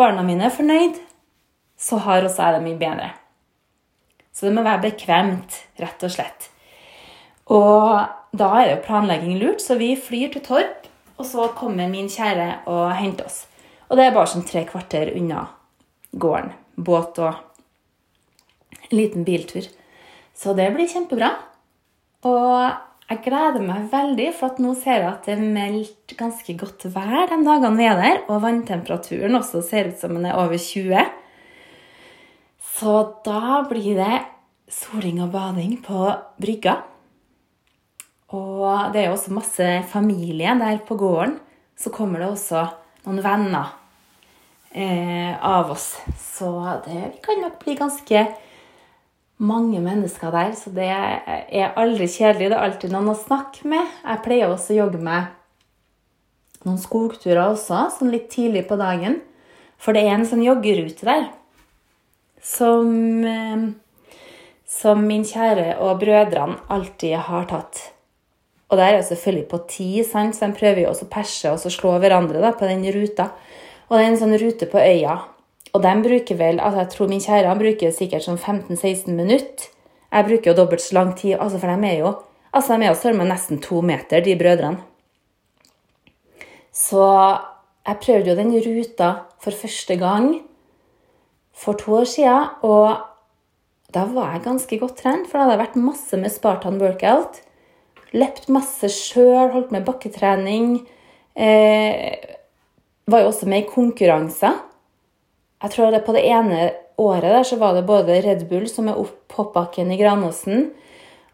barna 0.00 0.24
mine 0.26 0.48
er 0.48 0.54
fornøyd, 0.54 1.00
så 1.80 2.00
har 2.04 2.24
også 2.24 2.46
jeg 2.46 2.56
det 2.56 2.64
mye 2.66 2.80
bedre. 2.80 3.10
Så 4.32 4.46
det 4.46 4.54
må 4.56 4.64
være 4.64 4.86
bekvemt, 4.86 5.56
rett 5.80 6.06
og 6.06 6.12
slett. 6.12 6.49
Og 7.50 8.36
da 8.36 8.50
er 8.60 8.74
jo 8.74 8.82
planlegging 8.84 9.38
lurt, 9.40 9.62
så 9.62 9.76
vi 9.80 9.96
flyr 9.98 10.30
til 10.34 10.44
Torp, 10.46 10.86
og 11.18 11.26
så 11.26 11.48
kommer 11.58 11.90
min 11.90 12.08
kjære 12.10 12.62
og 12.70 12.92
henter 12.96 13.26
oss. 13.26 13.44
Og 13.90 13.98
det 13.98 14.06
er 14.06 14.14
bare 14.14 14.30
sånn 14.30 14.46
tre 14.46 14.62
kvarter 14.68 15.10
unna 15.18 15.48
gården. 16.14 16.52
Båt 16.80 17.18
og 17.20 17.34
en 18.86 18.94
liten 18.94 19.26
biltur. 19.26 19.66
Så 20.34 20.54
det 20.56 20.70
blir 20.72 20.88
kjempebra. 20.88 21.34
Og 22.24 23.10
jeg 23.10 23.22
gleder 23.24 23.64
meg 23.64 23.88
veldig, 23.90 24.28
for 24.38 24.62
nå 24.62 24.76
ser 24.78 25.02
jeg 25.02 25.10
at 25.10 25.26
det 25.26 25.34
er 25.34 25.42
meldt 25.42 26.14
ganske 26.16 26.54
godt 26.60 26.86
vær 26.94 27.26
de 27.32 27.40
dagene 27.42 27.74
vi 27.76 27.88
er 27.90 27.98
der. 27.98 28.22
Og 28.30 28.44
vanntemperaturen 28.44 29.34
også 29.40 29.64
ser 29.66 29.90
ut 29.90 29.98
som 29.98 30.14
den 30.14 30.28
er 30.30 30.38
over 30.38 30.54
20. 30.54 31.02
Så 32.78 32.94
da 33.26 33.60
blir 33.68 33.98
det 33.98 34.22
soling 34.70 35.18
og 35.24 35.34
bading 35.34 35.80
på 35.82 36.06
brygga. 36.40 36.78
Og 38.36 38.92
det 38.94 39.02
er 39.02 39.08
jo 39.08 39.16
også 39.16 39.34
masse 39.34 39.68
familie 39.90 40.54
der 40.60 40.78
på 40.86 40.96
gården. 40.98 41.38
Så 41.76 41.90
kommer 41.90 42.20
det 42.20 42.28
også 42.30 42.66
noen 43.06 43.22
venner 43.24 43.72
eh, 44.70 45.34
av 45.34 45.72
oss. 45.74 45.96
Så 46.20 46.52
det 46.84 47.22
kan 47.24 47.42
nok 47.42 47.58
bli 47.64 47.74
ganske 47.78 48.24
mange 49.40 49.80
mennesker 49.80 50.32
der, 50.34 50.52
så 50.52 50.70
det 50.76 50.88
er 50.92 51.76
aldri 51.80 52.04
kjedelig. 52.04 52.50
Det 52.50 52.56
er 52.58 52.64
alltid 52.66 52.92
noen 52.92 53.14
å 53.14 53.18
snakke 53.18 53.68
med. 53.72 53.88
Jeg 54.04 54.24
pleier 54.26 54.52
også 54.52 54.74
å 54.74 54.80
jogge 54.82 55.00
med 55.00 55.36
noen 56.66 56.80
skogturer 56.80 57.46
også, 57.46 57.86
sånn 57.96 58.12
litt 58.12 58.28
tidlig 58.32 58.66
på 58.68 58.76
dagen. 58.80 59.22
For 59.80 59.96
det 59.96 60.04
er 60.04 60.18
en 60.18 60.26
sånn 60.28 60.44
joggerute 60.44 61.08
der 61.08 61.30
som, 62.44 63.24
eh, 63.24 63.64
som 64.68 65.06
min 65.06 65.24
kjære 65.24 65.78
og 65.80 66.02
brødrene 66.04 66.60
alltid 66.68 67.16
har 67.16 67.48
tatt. 67.48 67.80
Og 68.70 68.78
det 68.78 68.86
er 68.86 68.96
jo 68.96 69.06
selvfølgelig 69.08 69.48
på 69.50 69.58
ti, 69.70 69.88
sant? 70.06 70.36
så 70.36 70.46
de 70.46 70.56
prøver 70.56 70.84
jo 70.84 70.92
også 70.92 71.08
å 71.08 71.10
perse 71.10 71.50
og 71.50 71.74
slå 71.74 71.96
hverandre 71.98 72.42
da, 72.42 72.52
på 72.54 72.68
den 72.70 72.86
ruta. 72.94 73.32
Og 73.88 73.96
det 73.96 74.04
er 74.04 74.10
en 74.12 74.20
sånn 74.20 74.38
rute 74.38 74.68
på 74.70 74.78
øya. 74.78 75.16
Og 75.74 75.82
de 75.82 75.92
bruker 76.02 76.38
vel 76.38 76.58
altså 76.58 76.80
Jeg 76.82 76.90
tror 76.94 77.10
min 77.10 77.22
kjære 77.22 77.50
han 77.50 77.58
bruker 77.58 77.92
sikkert 77.94 78.26
sånn 78.26 78.38
15-16 78.38 79.10
minutter. 79.14 79.70
Jeg 80.10 80.26
bruker 80.26 80.50
jo 80.50 80.58
dobbelt 80.58 80.82
så 80.82 80.96
lang 80.98 81.12
tid, 81.18 81.36
altså 81.38 81.58
for 81.62 81.70
de 81.70 81.90
er 81.90 82.00
jo 82.00 82.14
altså 82.50 82.74
de 82.74 82.86
er 82.86 82.90
jo 82.90 82.98
større 82.98 83.26
nesten 83.26 83.60
to 83.62 83.82
meter, 83.82 84.22
de 84.22 84.34
brødrene. 84.38 84.82
Så 86.74 87.02
jeg 87.86 88.00
prøvde 88.02 88.30
jo 88.30 88.38
den 88.38 88.54
ruta 88.54 89.10
for 89.42 89.54
første 89.54 89.96
gang 89.98 90.32
for 91.54 91.78
to 91.78 92.00
år 92.00 92.08
siden, 92.08 92.50
og 92.62 93.06
da 93.94 94.06
var 94.06 94.34
jeg 94.34 94.44
ganske 94.46 94.78
godt 94.78 95.00
trent, 95.02 95.26
for 95.28 95.38
da 95.38 95.48
hadde 95.48 95.60
vært 95.60 95.78
masse 95.78 96.18
med 96.18 96.32
Spartan 96.32 96.78
workout. 96.80 97.42
Løpt 98.16 98.48
masse 98.50 98.90
sjøl, 98.90 99.52
holdt 99.52 99.70
med 99.74 99.86
bakketrening. 99.86 100.80
Eh, 101.34 102.16
var 103.10 103.22
jo 103.22 103.30
også 103.30 103.48
med 103.50 103.64
i 103.64 103.70
konkurranser. 103.70 104.58
Jeg 105.60 105.74
tror 105.74 105.92
det 105.92 106.04
på 106.06 106.14
det 106.16 106.24
ene 106.26 106.70
året 107.00 107.28
der 107.32 107.44
så 107.46 107.58
var 107.60 107.74
det 107.76 107.88
både 107.88 108.20
Red 108.24 108.46
Bull, 108.48 108.66
som 108.68 108.88
er 108.88 108.98
opp 109.00 109.16
hoppbakken 109.36 109.92
i 109.92 109.98
Granåsen, 110.00 110.70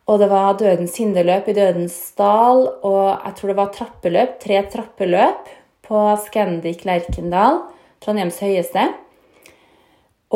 og 0.06 0.20
det 0.20 0.28
var 0.30 0.58
Dødens 0.60 0.98
hinderløp 1.00 1.48
i 1.50 1.54
Dødens 1.56 1.96
dal, 2.18 2.66
og 2.86 3.24
jeg 3.24 3.32
tror 3.38 3.50
det 3.50 3.56
var 3.58 3.72
trappeløp, 3.74 4.36
tre 4.42 4.60
trappeløp 4.70 5.48
på 5.86 6.02
Scandic 6.26 6.84
Lerkendal, 6.86 7.64
Trondheims 8.04 8.38
høyeste. 8.44 8.84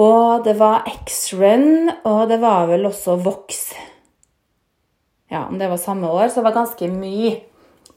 Og 0.00 0.42
det 0.46 0.56
var 0.58 0.88
X-Run, 0.90 1.90
og 2.06 2.20
det 2.30 2.40
var 2.42 2.66
vel 2.70 2.88
også 2.90 3.18
Vox. 3.22 3.68
Ja, 5.30 5.46
om 5.46 5.58
det 5.58 5.68
var 5.70 5.78
samme 5.78 6.10
år, 6.10 6.28
så 6.28 6.40
det 6.40 6.48
var 6.48 6.58
ganske 6.58 6.88
mye. 6.90 7.36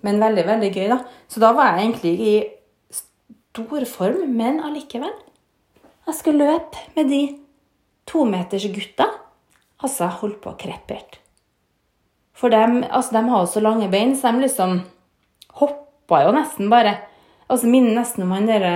Men 0.05 0.19
veldig, 0.21 0.43
veldig 0.47 0.69
gøy, 0.73 0.87
da. 0.91 0.99
Så 1.31 1.41
da 1.41 1.53
var 1.55 1.73
jeg 1.73 1.87
egentlig 1.87 2.13
i 2.21 2.33
stor 2.93 3.85
form, 3.89 4.25
men 4.37 4.61
allikevel. 4.61 5.13
Jeg 6.07 6.17
skulle 6.19 6.45
løpe 6.51 6.83
med 6.97 7.09
de 7.09 7.21
tometersgutta. 8.09 9.07
Altså, 9.83 10.05
jeg 10.05 10.19
holdt 10.21 10.41
på 10.43 10.51
å 10.53 10.59
krepere. 10.59 11.19
For 12.37 12.51
de, 12.51 12.83
altså, 12.89 13.21
har 13.21 13.45
jo 13.45 13.49
så 13.49 13.63
lange 13.63 13.89
bein, 13.91 14.15
så 14.17 14.33
de 14.33 14.43
liksom 14.43 14.81
hoppa 15.59 16.23
jo 16.25 16.33
nesten 16.35 16.69
bare. 16.73 16.97
Altså, 17.47 17.69
minner 17.71 17.95
nesten 17.97 18.25
om 18.25 18.33
han 18.35 18.49
derre 18.49 18.73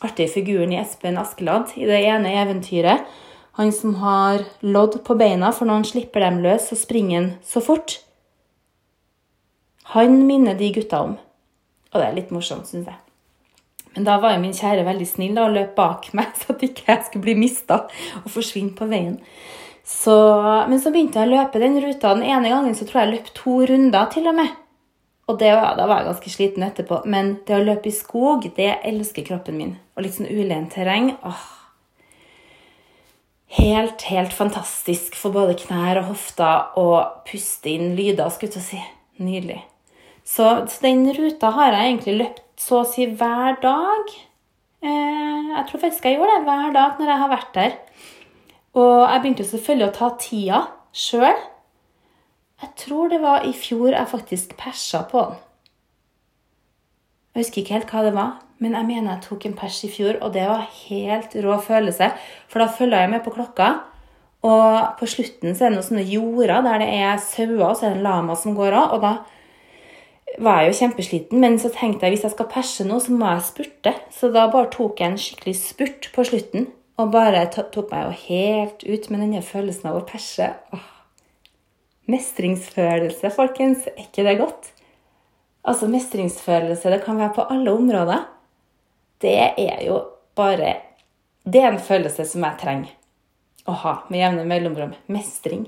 artige 0.00 0.32
figuren 0.32 0.72
i 0.72 0.80
Espen 0.80 1.18
Askeladd 1.20 1.74
i 1.76 1.86
det 1.88 2.00
ene 2.08 2.32
eventyret. 2.40 3.04
Han 3.58 3.72
som 3.72 3.94
har 4.00 4.44
lodd 4.60 5.00
på 5.04 5.16
beina, 5.18 5.50
for 5.52 5.66
når 5.66 5.80
han 5.80 5.88
slipper 5.88 6.24
dem 6.24 6.40
løs, 6.44 6.70
så 6.70 6.78
springer 6.78 7.18
han 7.18 7.30
så 7.46 7.62
fort. 7.64 7.98
Han 9.94 10.22
minner 10.28 10.54
de 10.54 10.70
gutta 10.74 11.02
om. 11.02 11.16
Og 11.90 11.98
det 11.98 12.06
er 12.06 12.18
litt 12.20 12.34
morsomt, 12.34 12.68
syns 12.70 12.86
jeg. 12.86 13.00
Men 13.96 14.06
da 14.06 14.20
var 14.22 14.36
jo 14.36 14.42
min 14.44 14.54
kjære 14.54 14.84
veldig 14.86 15.08
snill 15.08 15.34
da, 15.34 15.48
og 15.48 15.56
løp 15.56 15.74
bak 15.78 16.10
meg, 16.18 16.30
så 16.38 16.54
at 16.54 16.62
ikke 16.66 16.86
jeg 16.92 17.08
skulle 17.08 17.26
bli 17.26 17.36
mista 17.42 17.82
og 18.22 18.30
forsvinne 18.30 18.76
på 18.78 18.86
veien. 18.90 19.18
Så, 19.90 20.14
men 20.70 20.78
så 20.78 20.92
begynte 20.94 21.18
jeg 21.18 21.26
å 21.26 21.34
løpe 21.40 21.58
den 21.58 21.80
ruta. 21.82 22.14
Den 22.14 22.28
ene 22.28 22.52
gangen 22.52 22.76
så 22.78 22.86
tror 22.86 23.00
jeg 23.00 23.08
jeg 23.08 23.16
løp 23.16 23.30
to 23.34 23.56
runder, 23.66 24.10
til 24.12 24.30
og 24.30 24.36
med. 24.38 24.58
Og 25.30 25.38
det, 25.38 25.50
da 25.50 25.86
var 25.86 26.00
jeg 26.00 26.10
ganske 26.10 26.32
sliten 26.32 26.66
etterpå. 26.66 27.02
Men 27.10 27.40
det 27.46 27.56
å 27.56 27.64
løpe 27.64 27.90
i 27.90 27.94
skog, 27.94 28.46
det 28.54 28.76
elsker 28.86 29.26
kroppen 29.26 29.58
min. 29.58 29.74
Og 29.96 30.06
litt 30.06 30.16
sånn 30.18 30.30
ulendt 30.30 30.76
terreng. 30.78 31.16
åh. 31.26 31.59
Helt, 33.50 34.02
helt 34.06 34.34
fantastisk 34.34 35.16
for 35.18 35.34
både 35.34 35.56
knær 35.58 35.98
og 35.98 36.12
hofter 36.12 36.76
å 36.78 36.86
puste 37.26 37.72
inn 37.72 37.96
lyder, 37.98 38.30
skulle 38.30 38.60
jeg 38.60 38.66
si. 38.68 38.82
Nydelig. 39.20 39.58
Så, 40.22 40.44
så, 40.70 40.76
den 40.84 41.02
ruta 41.16 41.50
har 41.56 41.74
jeg 41.74 41.88
egentlig 41.88 42.14
løpt 42.20 42.44
så 42.62 42.84
å 42.84 42.86
si 42.86 43.08
hver 43.10 43.58
dag. 43.62 44.12
Eh, 44.86 45.50
jeg 45.56 45.64
tror 45.66 45.82
faktisk 45.82 46.06
jeg 46.06 46.20
gjorde 46.20 46.36
det 46.36 46.46
hver 46.46 46.70
dag 46.76 47.00
når 47.00 47.10
jeg 47.10 47.22
har 47.24 47.32
vært 47.34 47.52
der. 47.56 47.76
Og 48.78 48.94
jeg 49.02 49.24
begynte 49.24 49.48
selvfølgelig 49.50 49.88
å 49.88 49.96
ta 49.98 50.10
tida 50.22 50.62
sjøl. 50.94 51.44
Jeg 52.60 52.74
tror 52.84 53.10
det 53.10 53.20
var 53.24 53.46
i 53.48 53.52
fjor 53.56 53.90
jeg 53.96 54.12
faktisk 54.14 54.54
persa 54.60 55.02
på 55.10 55.26
den. 55.26 55.42
Jeg 57.30 57.44
husker 57.44 57.62
ikke 57.62 57.76
helt 57.76 57.92
hva 57.94 58.02
det 58.02 58.14
var, 58.16 58.30
men 58.58 58.74
jeg 58.74 58.86
mener 58.88 59.12
jeg 59.12 59.24
tok 59.28 59.44
en 59.46 59.56
pers 59.58 59.76
i 59.86 59.90
fjor, 59.92 60.16
og 60.20 60.32
det 60.34 60.48
var 60.50 60.66
helt 60.88 61.36
rå 61.44 61.58
følelse. 61.62 62.10
For 62.50 62.62
da 62.62 62.66
følger 62.74 63.04
jeg 63.04 63.12
med 63.12 63.22
på 63.24 63.32
klokka, 63.36 63.68
og 64.46 64.96
på 64.98 65.06
slutten 65.08 65.54
så 65.54 65.66
er 65.66 65.70
det 65.70 65.76
noen 65.78 65.86
sånne 65.86 66.06
jorder 66.08 66.64
der 66.64 66.82
det 66.82 66.88
er 66.96 67.20
sauer, 67.22 67.68
og 67.68 67.76
så 67.76 67.86
er 67.86 67.94
det 67.94 68.00
en 68.00 68.08
lama 68.08 68.36
som 68.40 68.56
går 68.56 68.76
av. 68.76 68.96
Og 68.96 69.04
da 69.04 69.12
var 70.40 70.60
jeg 70.60 70.70
jo 70.72 70.78
kjempesliten, 70.80 71.42
men 71.42 71.58
så 71.60 71.70
tenkte 71.74 72.06
jeg 72.06 72.16
hvis 72.16 72.26
jeg 72.26 72.34
skal 72.34 72.50
perse 72.50 72.86
nå, 72.88 72.98
så 73.04 73.14
må 73.14 73.30
jeg 73.30 73.46
spurte. 73.46 73.94
Så 74.16 74.32
da 74.34 74.48
bare 74.52 74.72
tok 74.72 75.00
jeg 75.00 75.12
en 75.12 75.20
skikkelig 75.20 75.56
spurt 75.60 76.10
på 76.14 76.26
slutten, 76.26 76.70
og 77.00 77.14
bare 77.14 77.46
tok 77.52 77.92
meg 77.92 78.08
jo 78.08 78.16
helt 78.26 78.84
ut 78.84 79.08
med 79.12 79.22
denne 79.22 79.44
følelsen 79.44 79.92
av 79.92 80.00
å 80.00 80.06
perse. 80.08 80.50
Åh. 80.74 80.88
Mestringsfølelse, 82.10 83.30
folkens, 83.36 83.86
er 83.86 84.06
ikke 84.08 84.26
det 84.26 84.38
godt? 84.40 84.72
Altså, 85.64 85.88
mestringsfølelse, 85.92 86.90
det 86.90 87.02
kan 87.04 87.18
være 87.20 87.34
på 87.36 87.48
alle 87.52 87.72
områder. 87.72 88.24
Det 89.20 89.36
er 89.58 89.84
jo 89.86 90.00
bare 90.36 90.76
Det 91.44 91.60
er 91.60 91.72
en 91.72 91.80
følelse 91.80 92.24
som 92.28 92.44
jeg 92.44 92.58
trenger 92.60 93.68
å 93.68 93.72
ha 93.82 93.92
med 94.08 94.20
jevne 94.20 94.44
mellomrom. 94.44 94.92
Mestring. 95.08 95.64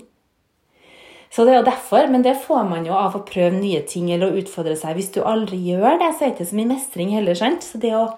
Så 1.32 1.46
det 1.46 1.54
er 1.54 1.62
jo 1.62 1.68
derfor, 1.70 2.10
men 2.12 2.22
det 2.22 2.34
får 2.44 2.66
man 2.68 2.84
jo 2.84 2.92
av 2.92 3.14
å 3.16 3.22
prøve 3.24 3.56
nye 3.56 3.80
ting 3.88 4.10
eller 4.12 4.28
å 4.28 4.42
utfordre 4.42 4.76
seg. 4.76 4.98
Hvis 4.98 5.14
du 5.14 5.22
aldri 5.24 5.56
gjør 5.64 5.96
det, 6.02 6.10
så 6.12 6.26
er 6.26 6.28
det 6.28 6.34
ikke 6.34 6.48
så 6.50 6.58
mye 6.58 6.72
mestring 6.74 7.14
heller. 7.14 7.38
sant? 7.38 7.64
Så 7.64 7.80
det 7.80 7.94
å 7.96 8.10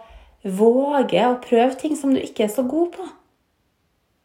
våge 0.43 1.29
å 1.29 1.39
prøve 1.45 1.79
ting 1.79 1.95
som 1.97 2.15
du 2.15 2.19
ikke 2.21 2.49
er 2.49 2.51
så 2.53 2.67
god 2.67 2.91
på, 2.97 3.07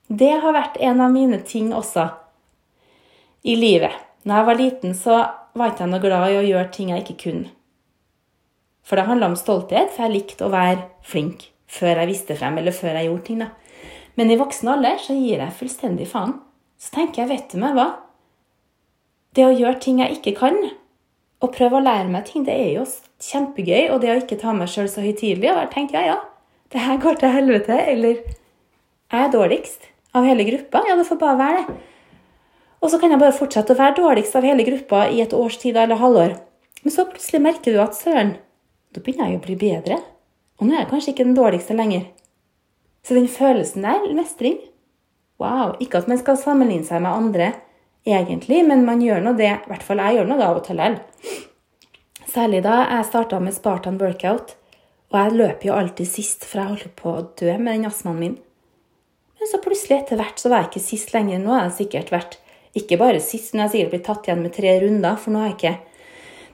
det 0.10 0.32
har 0.42 0.58
vært 0.58 0.80
en 0.82 1.04
av 1.06 1.14
mine 1.14 1.38
ting 1.46 1.70
også 1.70 2.08
i 3.46 3.54
livet. 3.56 3.94
Når 4.26 4.36
jeg 4.36 4.48
var 4.48 4.58
liten, 4.58 4.98
så 4.98 5.20
var 5.58 5.72
ikke 5.72 5.86
jeg 5.86 5.94
noe 5.94 6.04
glad 6.04 6.28
i 6.32 6.38
å 6.40 6.46
gjøre 6.46 6.74
ting 6.76 6.92
jeg 6.94 7.06
ikke 7.06 7.22
kunne. 7.24 7.54
For 8.86 8.98
det 8.98 9.06
handla 9.06 9.30
om 9.30 9.38
stolthet, 9.38 9.92
for 9.94 10.08
jeg 10.08 10.16
likte 10.16 10.48
å 10.48 10.54
være 10.54 10.88
flink 11.06 11.50
før 11.70 12.02
jeg 12.02 12.10
visste 12.10 12.38
frem, 12.38 12.58
eller 12.58 12.74
før 12.74 12.98
jeg 12.98 13.10
gjorde 13.10 13.26
ting. 13.28 13.42
da. 13.44 13.52
Men 14.18 14.32
i 14.34 14.38
voksen 14.40 14.72
alder 14.72 14.98
så 15.02 15.14
gir 15.14 15.44
jeg 15.44 15.58
fullstendig 15.60 16.08
faen. 16.10 16.40
Så 16.82 16.96
tenker 16.96 17.22
jeg, 17.22 17.30
vet 17.30 17.52
du 17.54 17.62
meg 17.62 17.76
hva? 17.78 17.88
Det 19.38 19.46
å 19.46 19.54
gjøre 19.54 19.78
ting 19.84 20.00
jeg 20.02 20.18
ikke 20.18 20.34
kan, 20.40 20.58
og 21.40 21.54
prøve 21.56 21.78
å 21.78 21.84
lære 21.84 22.10
meg 22.12 22.26
ting, 22.28 22.44
det 22.48 22.56
er 22.56 22.74
jo 22.80 22.88
kjempegøy. 23.24 23.92
Og 23.94 24.02
det 24.02 24.12
å 24.12 24.18
ikke 24.24 24.40
ta 24.42 24.56
meg 24.56 24.72
sjøl 24.72 24.90
så 24.92 25.04
høytidelig 25.06 25.54
og 25.54 25.70
tenke 25.76 25.96
ja, 26.00 26.16
ja, 26.16 26.18
det 26.74 26.82
her 26.84 27.00
går 27.02 27.22
til 27.22 27.34
helvete, 27.34 27.78
eller 27.94 28.18
jeg 28.20 29.22
er 29.22 29.32
dårligst 29.34 29.88
av 30.18 30.26
hele 30.26 30.46
gruppa. 30.50 30.84
Ja, 30.88 30.98
det 30.98 31.08
får 31.08 31.22
bare 31.22 31.40
være 31.40 31.62
det. 31.62 31.78
Og 32.80 32.92
så 32.92 33.00
kan 33.00 33.12
jeg 33.12 33.20
bare 33.22 33.36
fortsette 33.36 33.76
å 33.76 33.80
være 33.80 33.98
dårligst 34.00 34.38
av 34.39 34.48
hele 34.48 34.65
gruppa 34.68 35.08
i 35.12 35.20
et 35.24 35.36
års 35.36 35.58
tid 35.60 35.78
eller 35.78 36.00
halvår. 36.00 36.38
Men 36.84 36.96
så 36.96 37.06
plutselig 37.10 37.44
merker 37.44 37.76
du 37.76 37.82
at 37.84 37.98
søren, 37.98 38.38
da 38.96 39.04
begynner 39.04 39.34
jeg 39.34 39.42
å 39.42 39.44
bli 39.44 39.58
bedre. 39.60 40.00
Og 40.60 40.68
nå 40.68 40.76
er 40.76 40.84
jeg 40.84 40.92
kanskje 40.94 41.13
ikke 41.13 41.28
den 41.28 41.38
dårligste 41.38 41.76
lenger. 41.76 42.08
Så 43.04 43.15
den 43.15 43.30
følelsen 43.32 43.88
der, 43.88 44.08
mestring 44.15 44.60
Wow. 45.39 45.78
Ikke 45.80 46.02
at 46.02 46.10
man 46.12 46.20
skal 46.20 46.36
sammenligne 46.36 46.84
seg 46.84 47.00
med 47.04 47.15
andre, 47.15 47.54
egentlig, 48.04 48.60
men 48.68 48.84
man 48.88 49.00
gjør 49.04 49.24
nå 49.24 49.38
det. 49.39 49.54
I 49.56 49.72
hvert 49.72 49.86
fall 49.88 50.02
jeg 50.04 50.18
gjør 50.18 50.28
nå 50.28 50.36
det 50.39 50.48
av 50.50 50.60
og 50.60 50.65
til. 50.68 50.82
Særlig 52.30 52.60
da 52.65 52.82
jeg 52.84 53.08
starta 53.08 53.39
med 53.39 53.56
Spartan 53.56 54.00
workout. 54.02 54.58
Og 55.10 55.18
jeg 55.18 55.38
løper 55.39 55.70
jo 55.70 55.78
alltid 55.80 56.12
sist, 56.12 56.44
for 56.46 56.62
jeg 56.62 56.74
holder 56.74 56.92
på 57.00 57.13
å 57.15 57.26
dø 57.39 57.56
med 57.56 57.72
den 57.72 57.88
astmaen 57.89 58.20
min. 58.20 58.36
Men 59.39 59.50
så 59.50 59.62
plutselig, 59.63 60.04
etter 60.04 60.20
hvert, 60.20 60.38
så 60.38 60.52
var 60.52 60.65
jeg 60.65 60.70
ikke 60.74 60.88
sist 60.89 61.15
lenger. 61.15 61.39
Nå 61.42 61.56
har 61.56 61.63
jeg 61.70 61.78
sikkert 61.80 62.12
vært 62.13 62.38
ikke 62.77 62.99
bare 63.01 63.21
sist, 63.23 63.53
men 63.53 63.63
jeg 63.63 63.67
har 63.67 63.73
sikkert 63.73 63.93
blitt 63.93 64.05
tatt 64.08 64.27
igjen 64.27 64.43
med 64.43 64.53
tre 64.55 64.75
runder, 64.84 65.17
for 65.17 65.34
nå 65.34 65.41
har 65.41 65.51
jeg 65.51 65.58
ikke, 65.58 65.75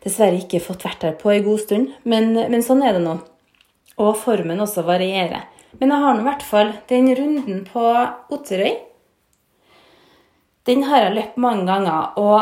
dessverre 0.06 0.40
ikke 0.40 0.64
fått 0.64 0.86
vært 0.86 1.04
der 1.04 1.16
på 1.20 1.32
en 1.34 1.46
god 1.46 1.64
stund. 1.64 1.94
Men, 2.08 2.32
men 2.52 2.64
sånn 2.64 2.84
er 2.86 2.96
det 2.96 3.04
nå. 3.04 3.18
Og 4.00 4.12
formen 4.20 4.62
også 4.64 4.86
varierer. 4.88 5.48
Men 5.80 5.92
jeg 5.92 6.04
har 6.06 6.16
nå 6.16 6.24
i 6.24 6.28
hvert 6.30 6.46
fall 6.46 6.74
den 6.92 7.10
runden 7.18 7.64
på 7.68 7.84
Otterøy. 8.36 8.78
Den 10.66 10.86
har 10.90 11.06
jeg 11.06 11.18
løpt 11.18 11.42
mange 11.42 11.68
ganger. 11.68 12.16
Og, 12.22 12.40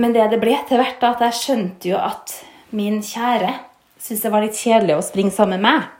men 0.00 0.14
det 0.14 0.30
det 0.32 0.40
ble 0.42 0.54
til 0.68 0.80
hvert, 0.80 1.00
da, 1.02 1.12
at 1.16 1.24
jeg 1.26 1.40
skjønte 1.40 1.90
jo 1.90 1.98
at 2.00 2.38
min 2.76 3.02
kjære 3.04 3.52
syntes 3.98 4.22
det 4.22 4.32
var 4.32 4.44
litt 4.44 4.58
kjedelig 4.58 4.96
å 4.96 5.04
springe 5.04 5.34
sammen 5.34 5.60
med 5.60 5.66
meg. 5.66 5.92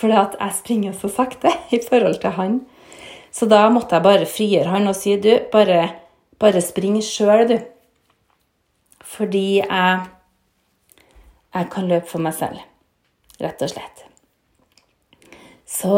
Fordi 0.00 0.16
at 0.16 0.36
jeg 0.40 0.56
springer 0.56 0.96
så 0.96 1.10
sakte 1.12 1.52
i 1.74 1.80
forhold 1.84 2.20
til 2.22 2.36
han. 2.38 2.60
Så 3.30 3.46
da 3.46 3.62
måtte 3.70 3.96
jeg 3.96 4.06
bare 4.06 4.28
frigjøre 4.28 4.72
han 4.72 4.90
og 4.90 4.96
si 4.98 5.14
du, 5.22 5.32
bare, 5.52 5.84
bare 6.42 6.62
spring 6.64 6.98
sjøl, 7.04 7.46
du. 7.46 7.56
Fordi 9.06 9.60
jeg, 9.60 10.00
jeg 11.54 11.68
kan 11.72 11.88
løpe 11.90 12.10
for 12.10 12.22
meg 12.22 12.34
selv, 12.36 12.62
rett 13.42 13.62
og 13.62 13.70
slett. 13.72 14.04
Så 15.70 15.94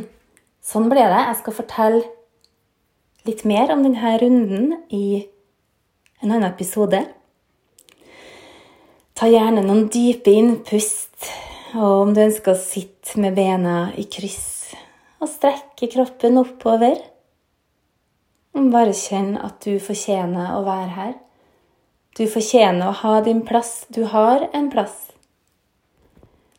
sånn 0.72 0.88
ble 0.92 1.04
det. 1.04 1.20
Jeg 1.28 1.40
skal 1.42 1.58
fortelle 1.60 2.02
litt 3.28 3.44
mer 3.48 3.74
om 3.74 3.84
denne 3.84 4.14
runden 4.22 4.72
i 4.88 5.04
en 6.22 6.30
annen 6.30 6.48
episode. 6.48 7.02
Ta 9.12 9.28
gjerne 9.28 9.62
noen 9.66 9.86
dype 9.92 10.32
innpust, 10.32 11.28
og 11.76 12.08
om 12.08 12.16
du 12.16 12.24
ønsker 12.24 12.54
å 12.54 12.58
sitte 12.58 13.20
med 13.20 13.36
bena 13.36 13.92
i 14.00 14.08
kryss 14.10 14.61
og 15.22 15.30
strekke 15.30 15.88
kroppen 15.92 16.40
oppover 16.40 16.98
Bare 18.52 18.92
kjenn 18.92 19.36
at 19.40 19.62
du 19.64 19.78
fortjener 19.80 20.52
å 20.52 20.62
være 20.66 20.90
her. 20.92 21.12
Du 22.16 22.26
fortjener 22.28 22.90
å 22.90 22.96
ha 23.00 23.20
din 23.24 23.40
plass. 23.48 23.86
Du 23.88 24.04
har 24.12 24.44
en 24.52 24.68
plass. 24.72 25.08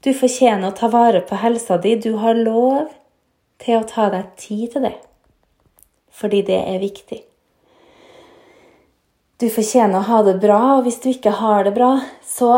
Du 0.02 0.10
fortjener 0.18 0.72
å 0.72 0.76
ta 0.78 0.90
vare 0.90 1.22
på 1.22 1.38
helsa 1.38 1.78
di. 1.78 1.94
Du 1.96 2.16
har 2.22 2.34
lov 2.34 2.90
til 3.62 3.78
å 3.78 3.88
ta 3.90 4.08
deg 4.14 4.34
tid 4.42 4.74
til 4.74 4.88
det. 4.90 4.96
Fordi 6.10 6.42
det 6.50 6.58
er 6.58 6.82
viktig. 6.82 7.22
Du 9.38 9.46
fortjener 9.54 10.00
å 10.00 10.08
ha 10.10 10.22
det 10.26 10.40
bra, 10.42 10.60
og 10.78 10.88
hvis 10.88 11.02
du 11.04 11.12
ikke 11.14 11.38
har 11.40 11.66
det 11.68 11.76
bra, 11.78 11.94
så 12.26 12.52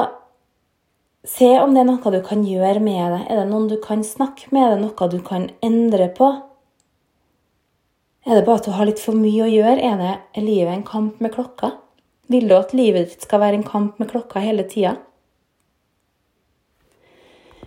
se 1.25 1.47
om 1.59 1.73
det 1.73 1.81
er 1.81 1.87
noe 1.89 2.11
du 2.13 2.19
kan 2.25 2.43
gjøre 2.45 2.81
med 2.83 2.99
det. 3.13 3.21
Er 3.29 3.41
det 3.41 3.47
noen 3.49 3.69
du 3.69 3.77
kan 3.81 4.03
snakke 4.05 4.51
med? 4.53 4.63
Er 4.63 4.75
det 4.75 4.83
noe 4.85 5.09
du 5.11 5.19
kan 5.25 5.49
endre 5.65 6.09
på? 6.13 6.29
Er 8.25 8.39
det 8.39 8.45
bare 8.45 8.61
at 8.61 8.67
du 8.67 8.73
har 8.73 8.87
litt 8.89 9.01
for 9.01 9.17
mye 9.17 9.45
å 9.45 9.49
gjøre? 9.49 9.81
Er, 9.81 9.97
det, 10.01 10.13
er 10.37 10.45
livet 10.45 10.73
en 10.73 10.87
kamp 10.87 11.19
med 11.21 11.33
klokka? 11.35 11.75
Vil 12.31 12.47
du 12.49 12.55
at 12.57 12.73
livet 12.73 13.11
ditt 13.11 13.25
skal 13.25 13.43
være 13.43 13.59
en 13.59 13.67
kamp 13.67 13.99
med 14.01 14.09
klokka 14.09 14.41
hele 14.41 14.65
tida? 14.69 14.95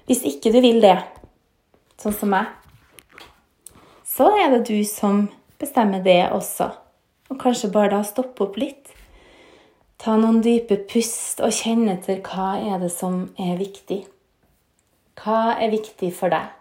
Hvis 0.08 0.24
ikke 0.26 0.50
du 0.54 0.58
vil 0.64 0.80
det, 0.82 0.96
sånn 2.00 2.16
som 2.16 2.32
meg, 2.32 2.48
så 4.08 4.30
er 4.34 4.54
det 4.54 4.64
du 4.66 4.78
som 4.88 5.26
bestemmer 5.60 6.02
det 6.02 6.24
også. 6.34 6.70
Og 7.28 7.38
kanskje 7.38 7.70
bare 7.74 7.92
da 7.92 8.00
stoppe 8.06 8.46
opp 8.46 8.56
litt 8.58 8.94
Ta 9.98 10.14
noen 10.14 10.38
dype 10.44 10.76
pust 10.86 11.40
og 11.42 11.50
kjenne 11.54 11.96
etter 11.96 12.20
hva 12.22 12.52
er 12.60 12.78
det 12.82 12.92
som 12.94 13.24
er 13.40 13.56
viktig. 13.58 14.04
Hva 15.18 15.56
er 15.58 15.72
viktig 15.74 16.12
for 16.14 16.30
deg? 16.30 16.54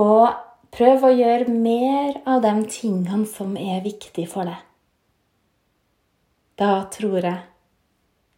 Og 0.00 0.28
prøv 0.76 1.08
å 1.08 1.14
gjøre 1.14 1.48
mer 1.48 2.20
av 2.28 2.44
de 2.44 2.52
tingene 2.68 3.24
som 3.28 3.56
er 3.56 3.80
viktig 3.84 4.26
for 4.28 4.48
deg. 4.50 4.60
Da 6.60 6.84
tror 6.92 7.24
jeg 7.24 7.38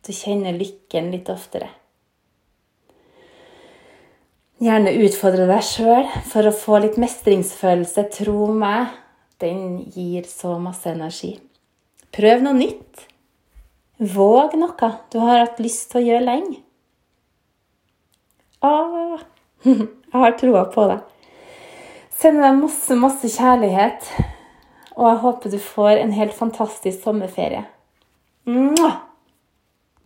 du 0.07 0.14
kjenner 0.14 0.55
lykken 0.55 1.11
litt 1.11 1.31
oftere. 1.35 1.68
Gjerne 4.62 4.94
utfordre 5.03 5.48
deg 5.51 5.64
sjøl 5.66 6.07
for 6.31 6.46
å 6.46 6.55
få 6.55 6.79
litt 6.85 6.98
mestringsfølelse. 7.03 8.07
Tro 8.14 8.53
meg, 8.55 8.92
den 9.42 9.81
gir 9.90 10.29
så 10.31 10.55
masse 10.62 10.87
energi. 10.94 11.40
Prøv 12.12 12.42
noe 12.44 12.57
nytt. 12.57 13.07
Våg 14.03 14.57
noe 14.59 14.90
du 15.12 15.18
har 15.22 15.44
hatt 15.44 15.61
lyst 15.62 15.92
til 15.92 16.03
å 16.03 16.07
gjøre 16.07 16.27
lenge. 16.27 16.59
Åh, 18.62 19.22
jeg 19.66 20.18
har 20.25 20.37
troa 20.40 20.66
på 20.75 20.88
deg. 20.90 21.07
Sender 22.12 22.46
deg 22.48 22.61
masse, 22.61 22.98
masse 22.98 23.31
kjærlighet. 23.33 24.11
Og 24.98 25.07
jeg 25.09 25.22
håper 25.22 25.55
du 25.55 25.59
får 25.62 26.03
en 26.03 26.12
helt 26.14 26.37
fantastisk 26.37 27.01
sommerferie. 27.07 27.64
Mwah! 28.51 29.12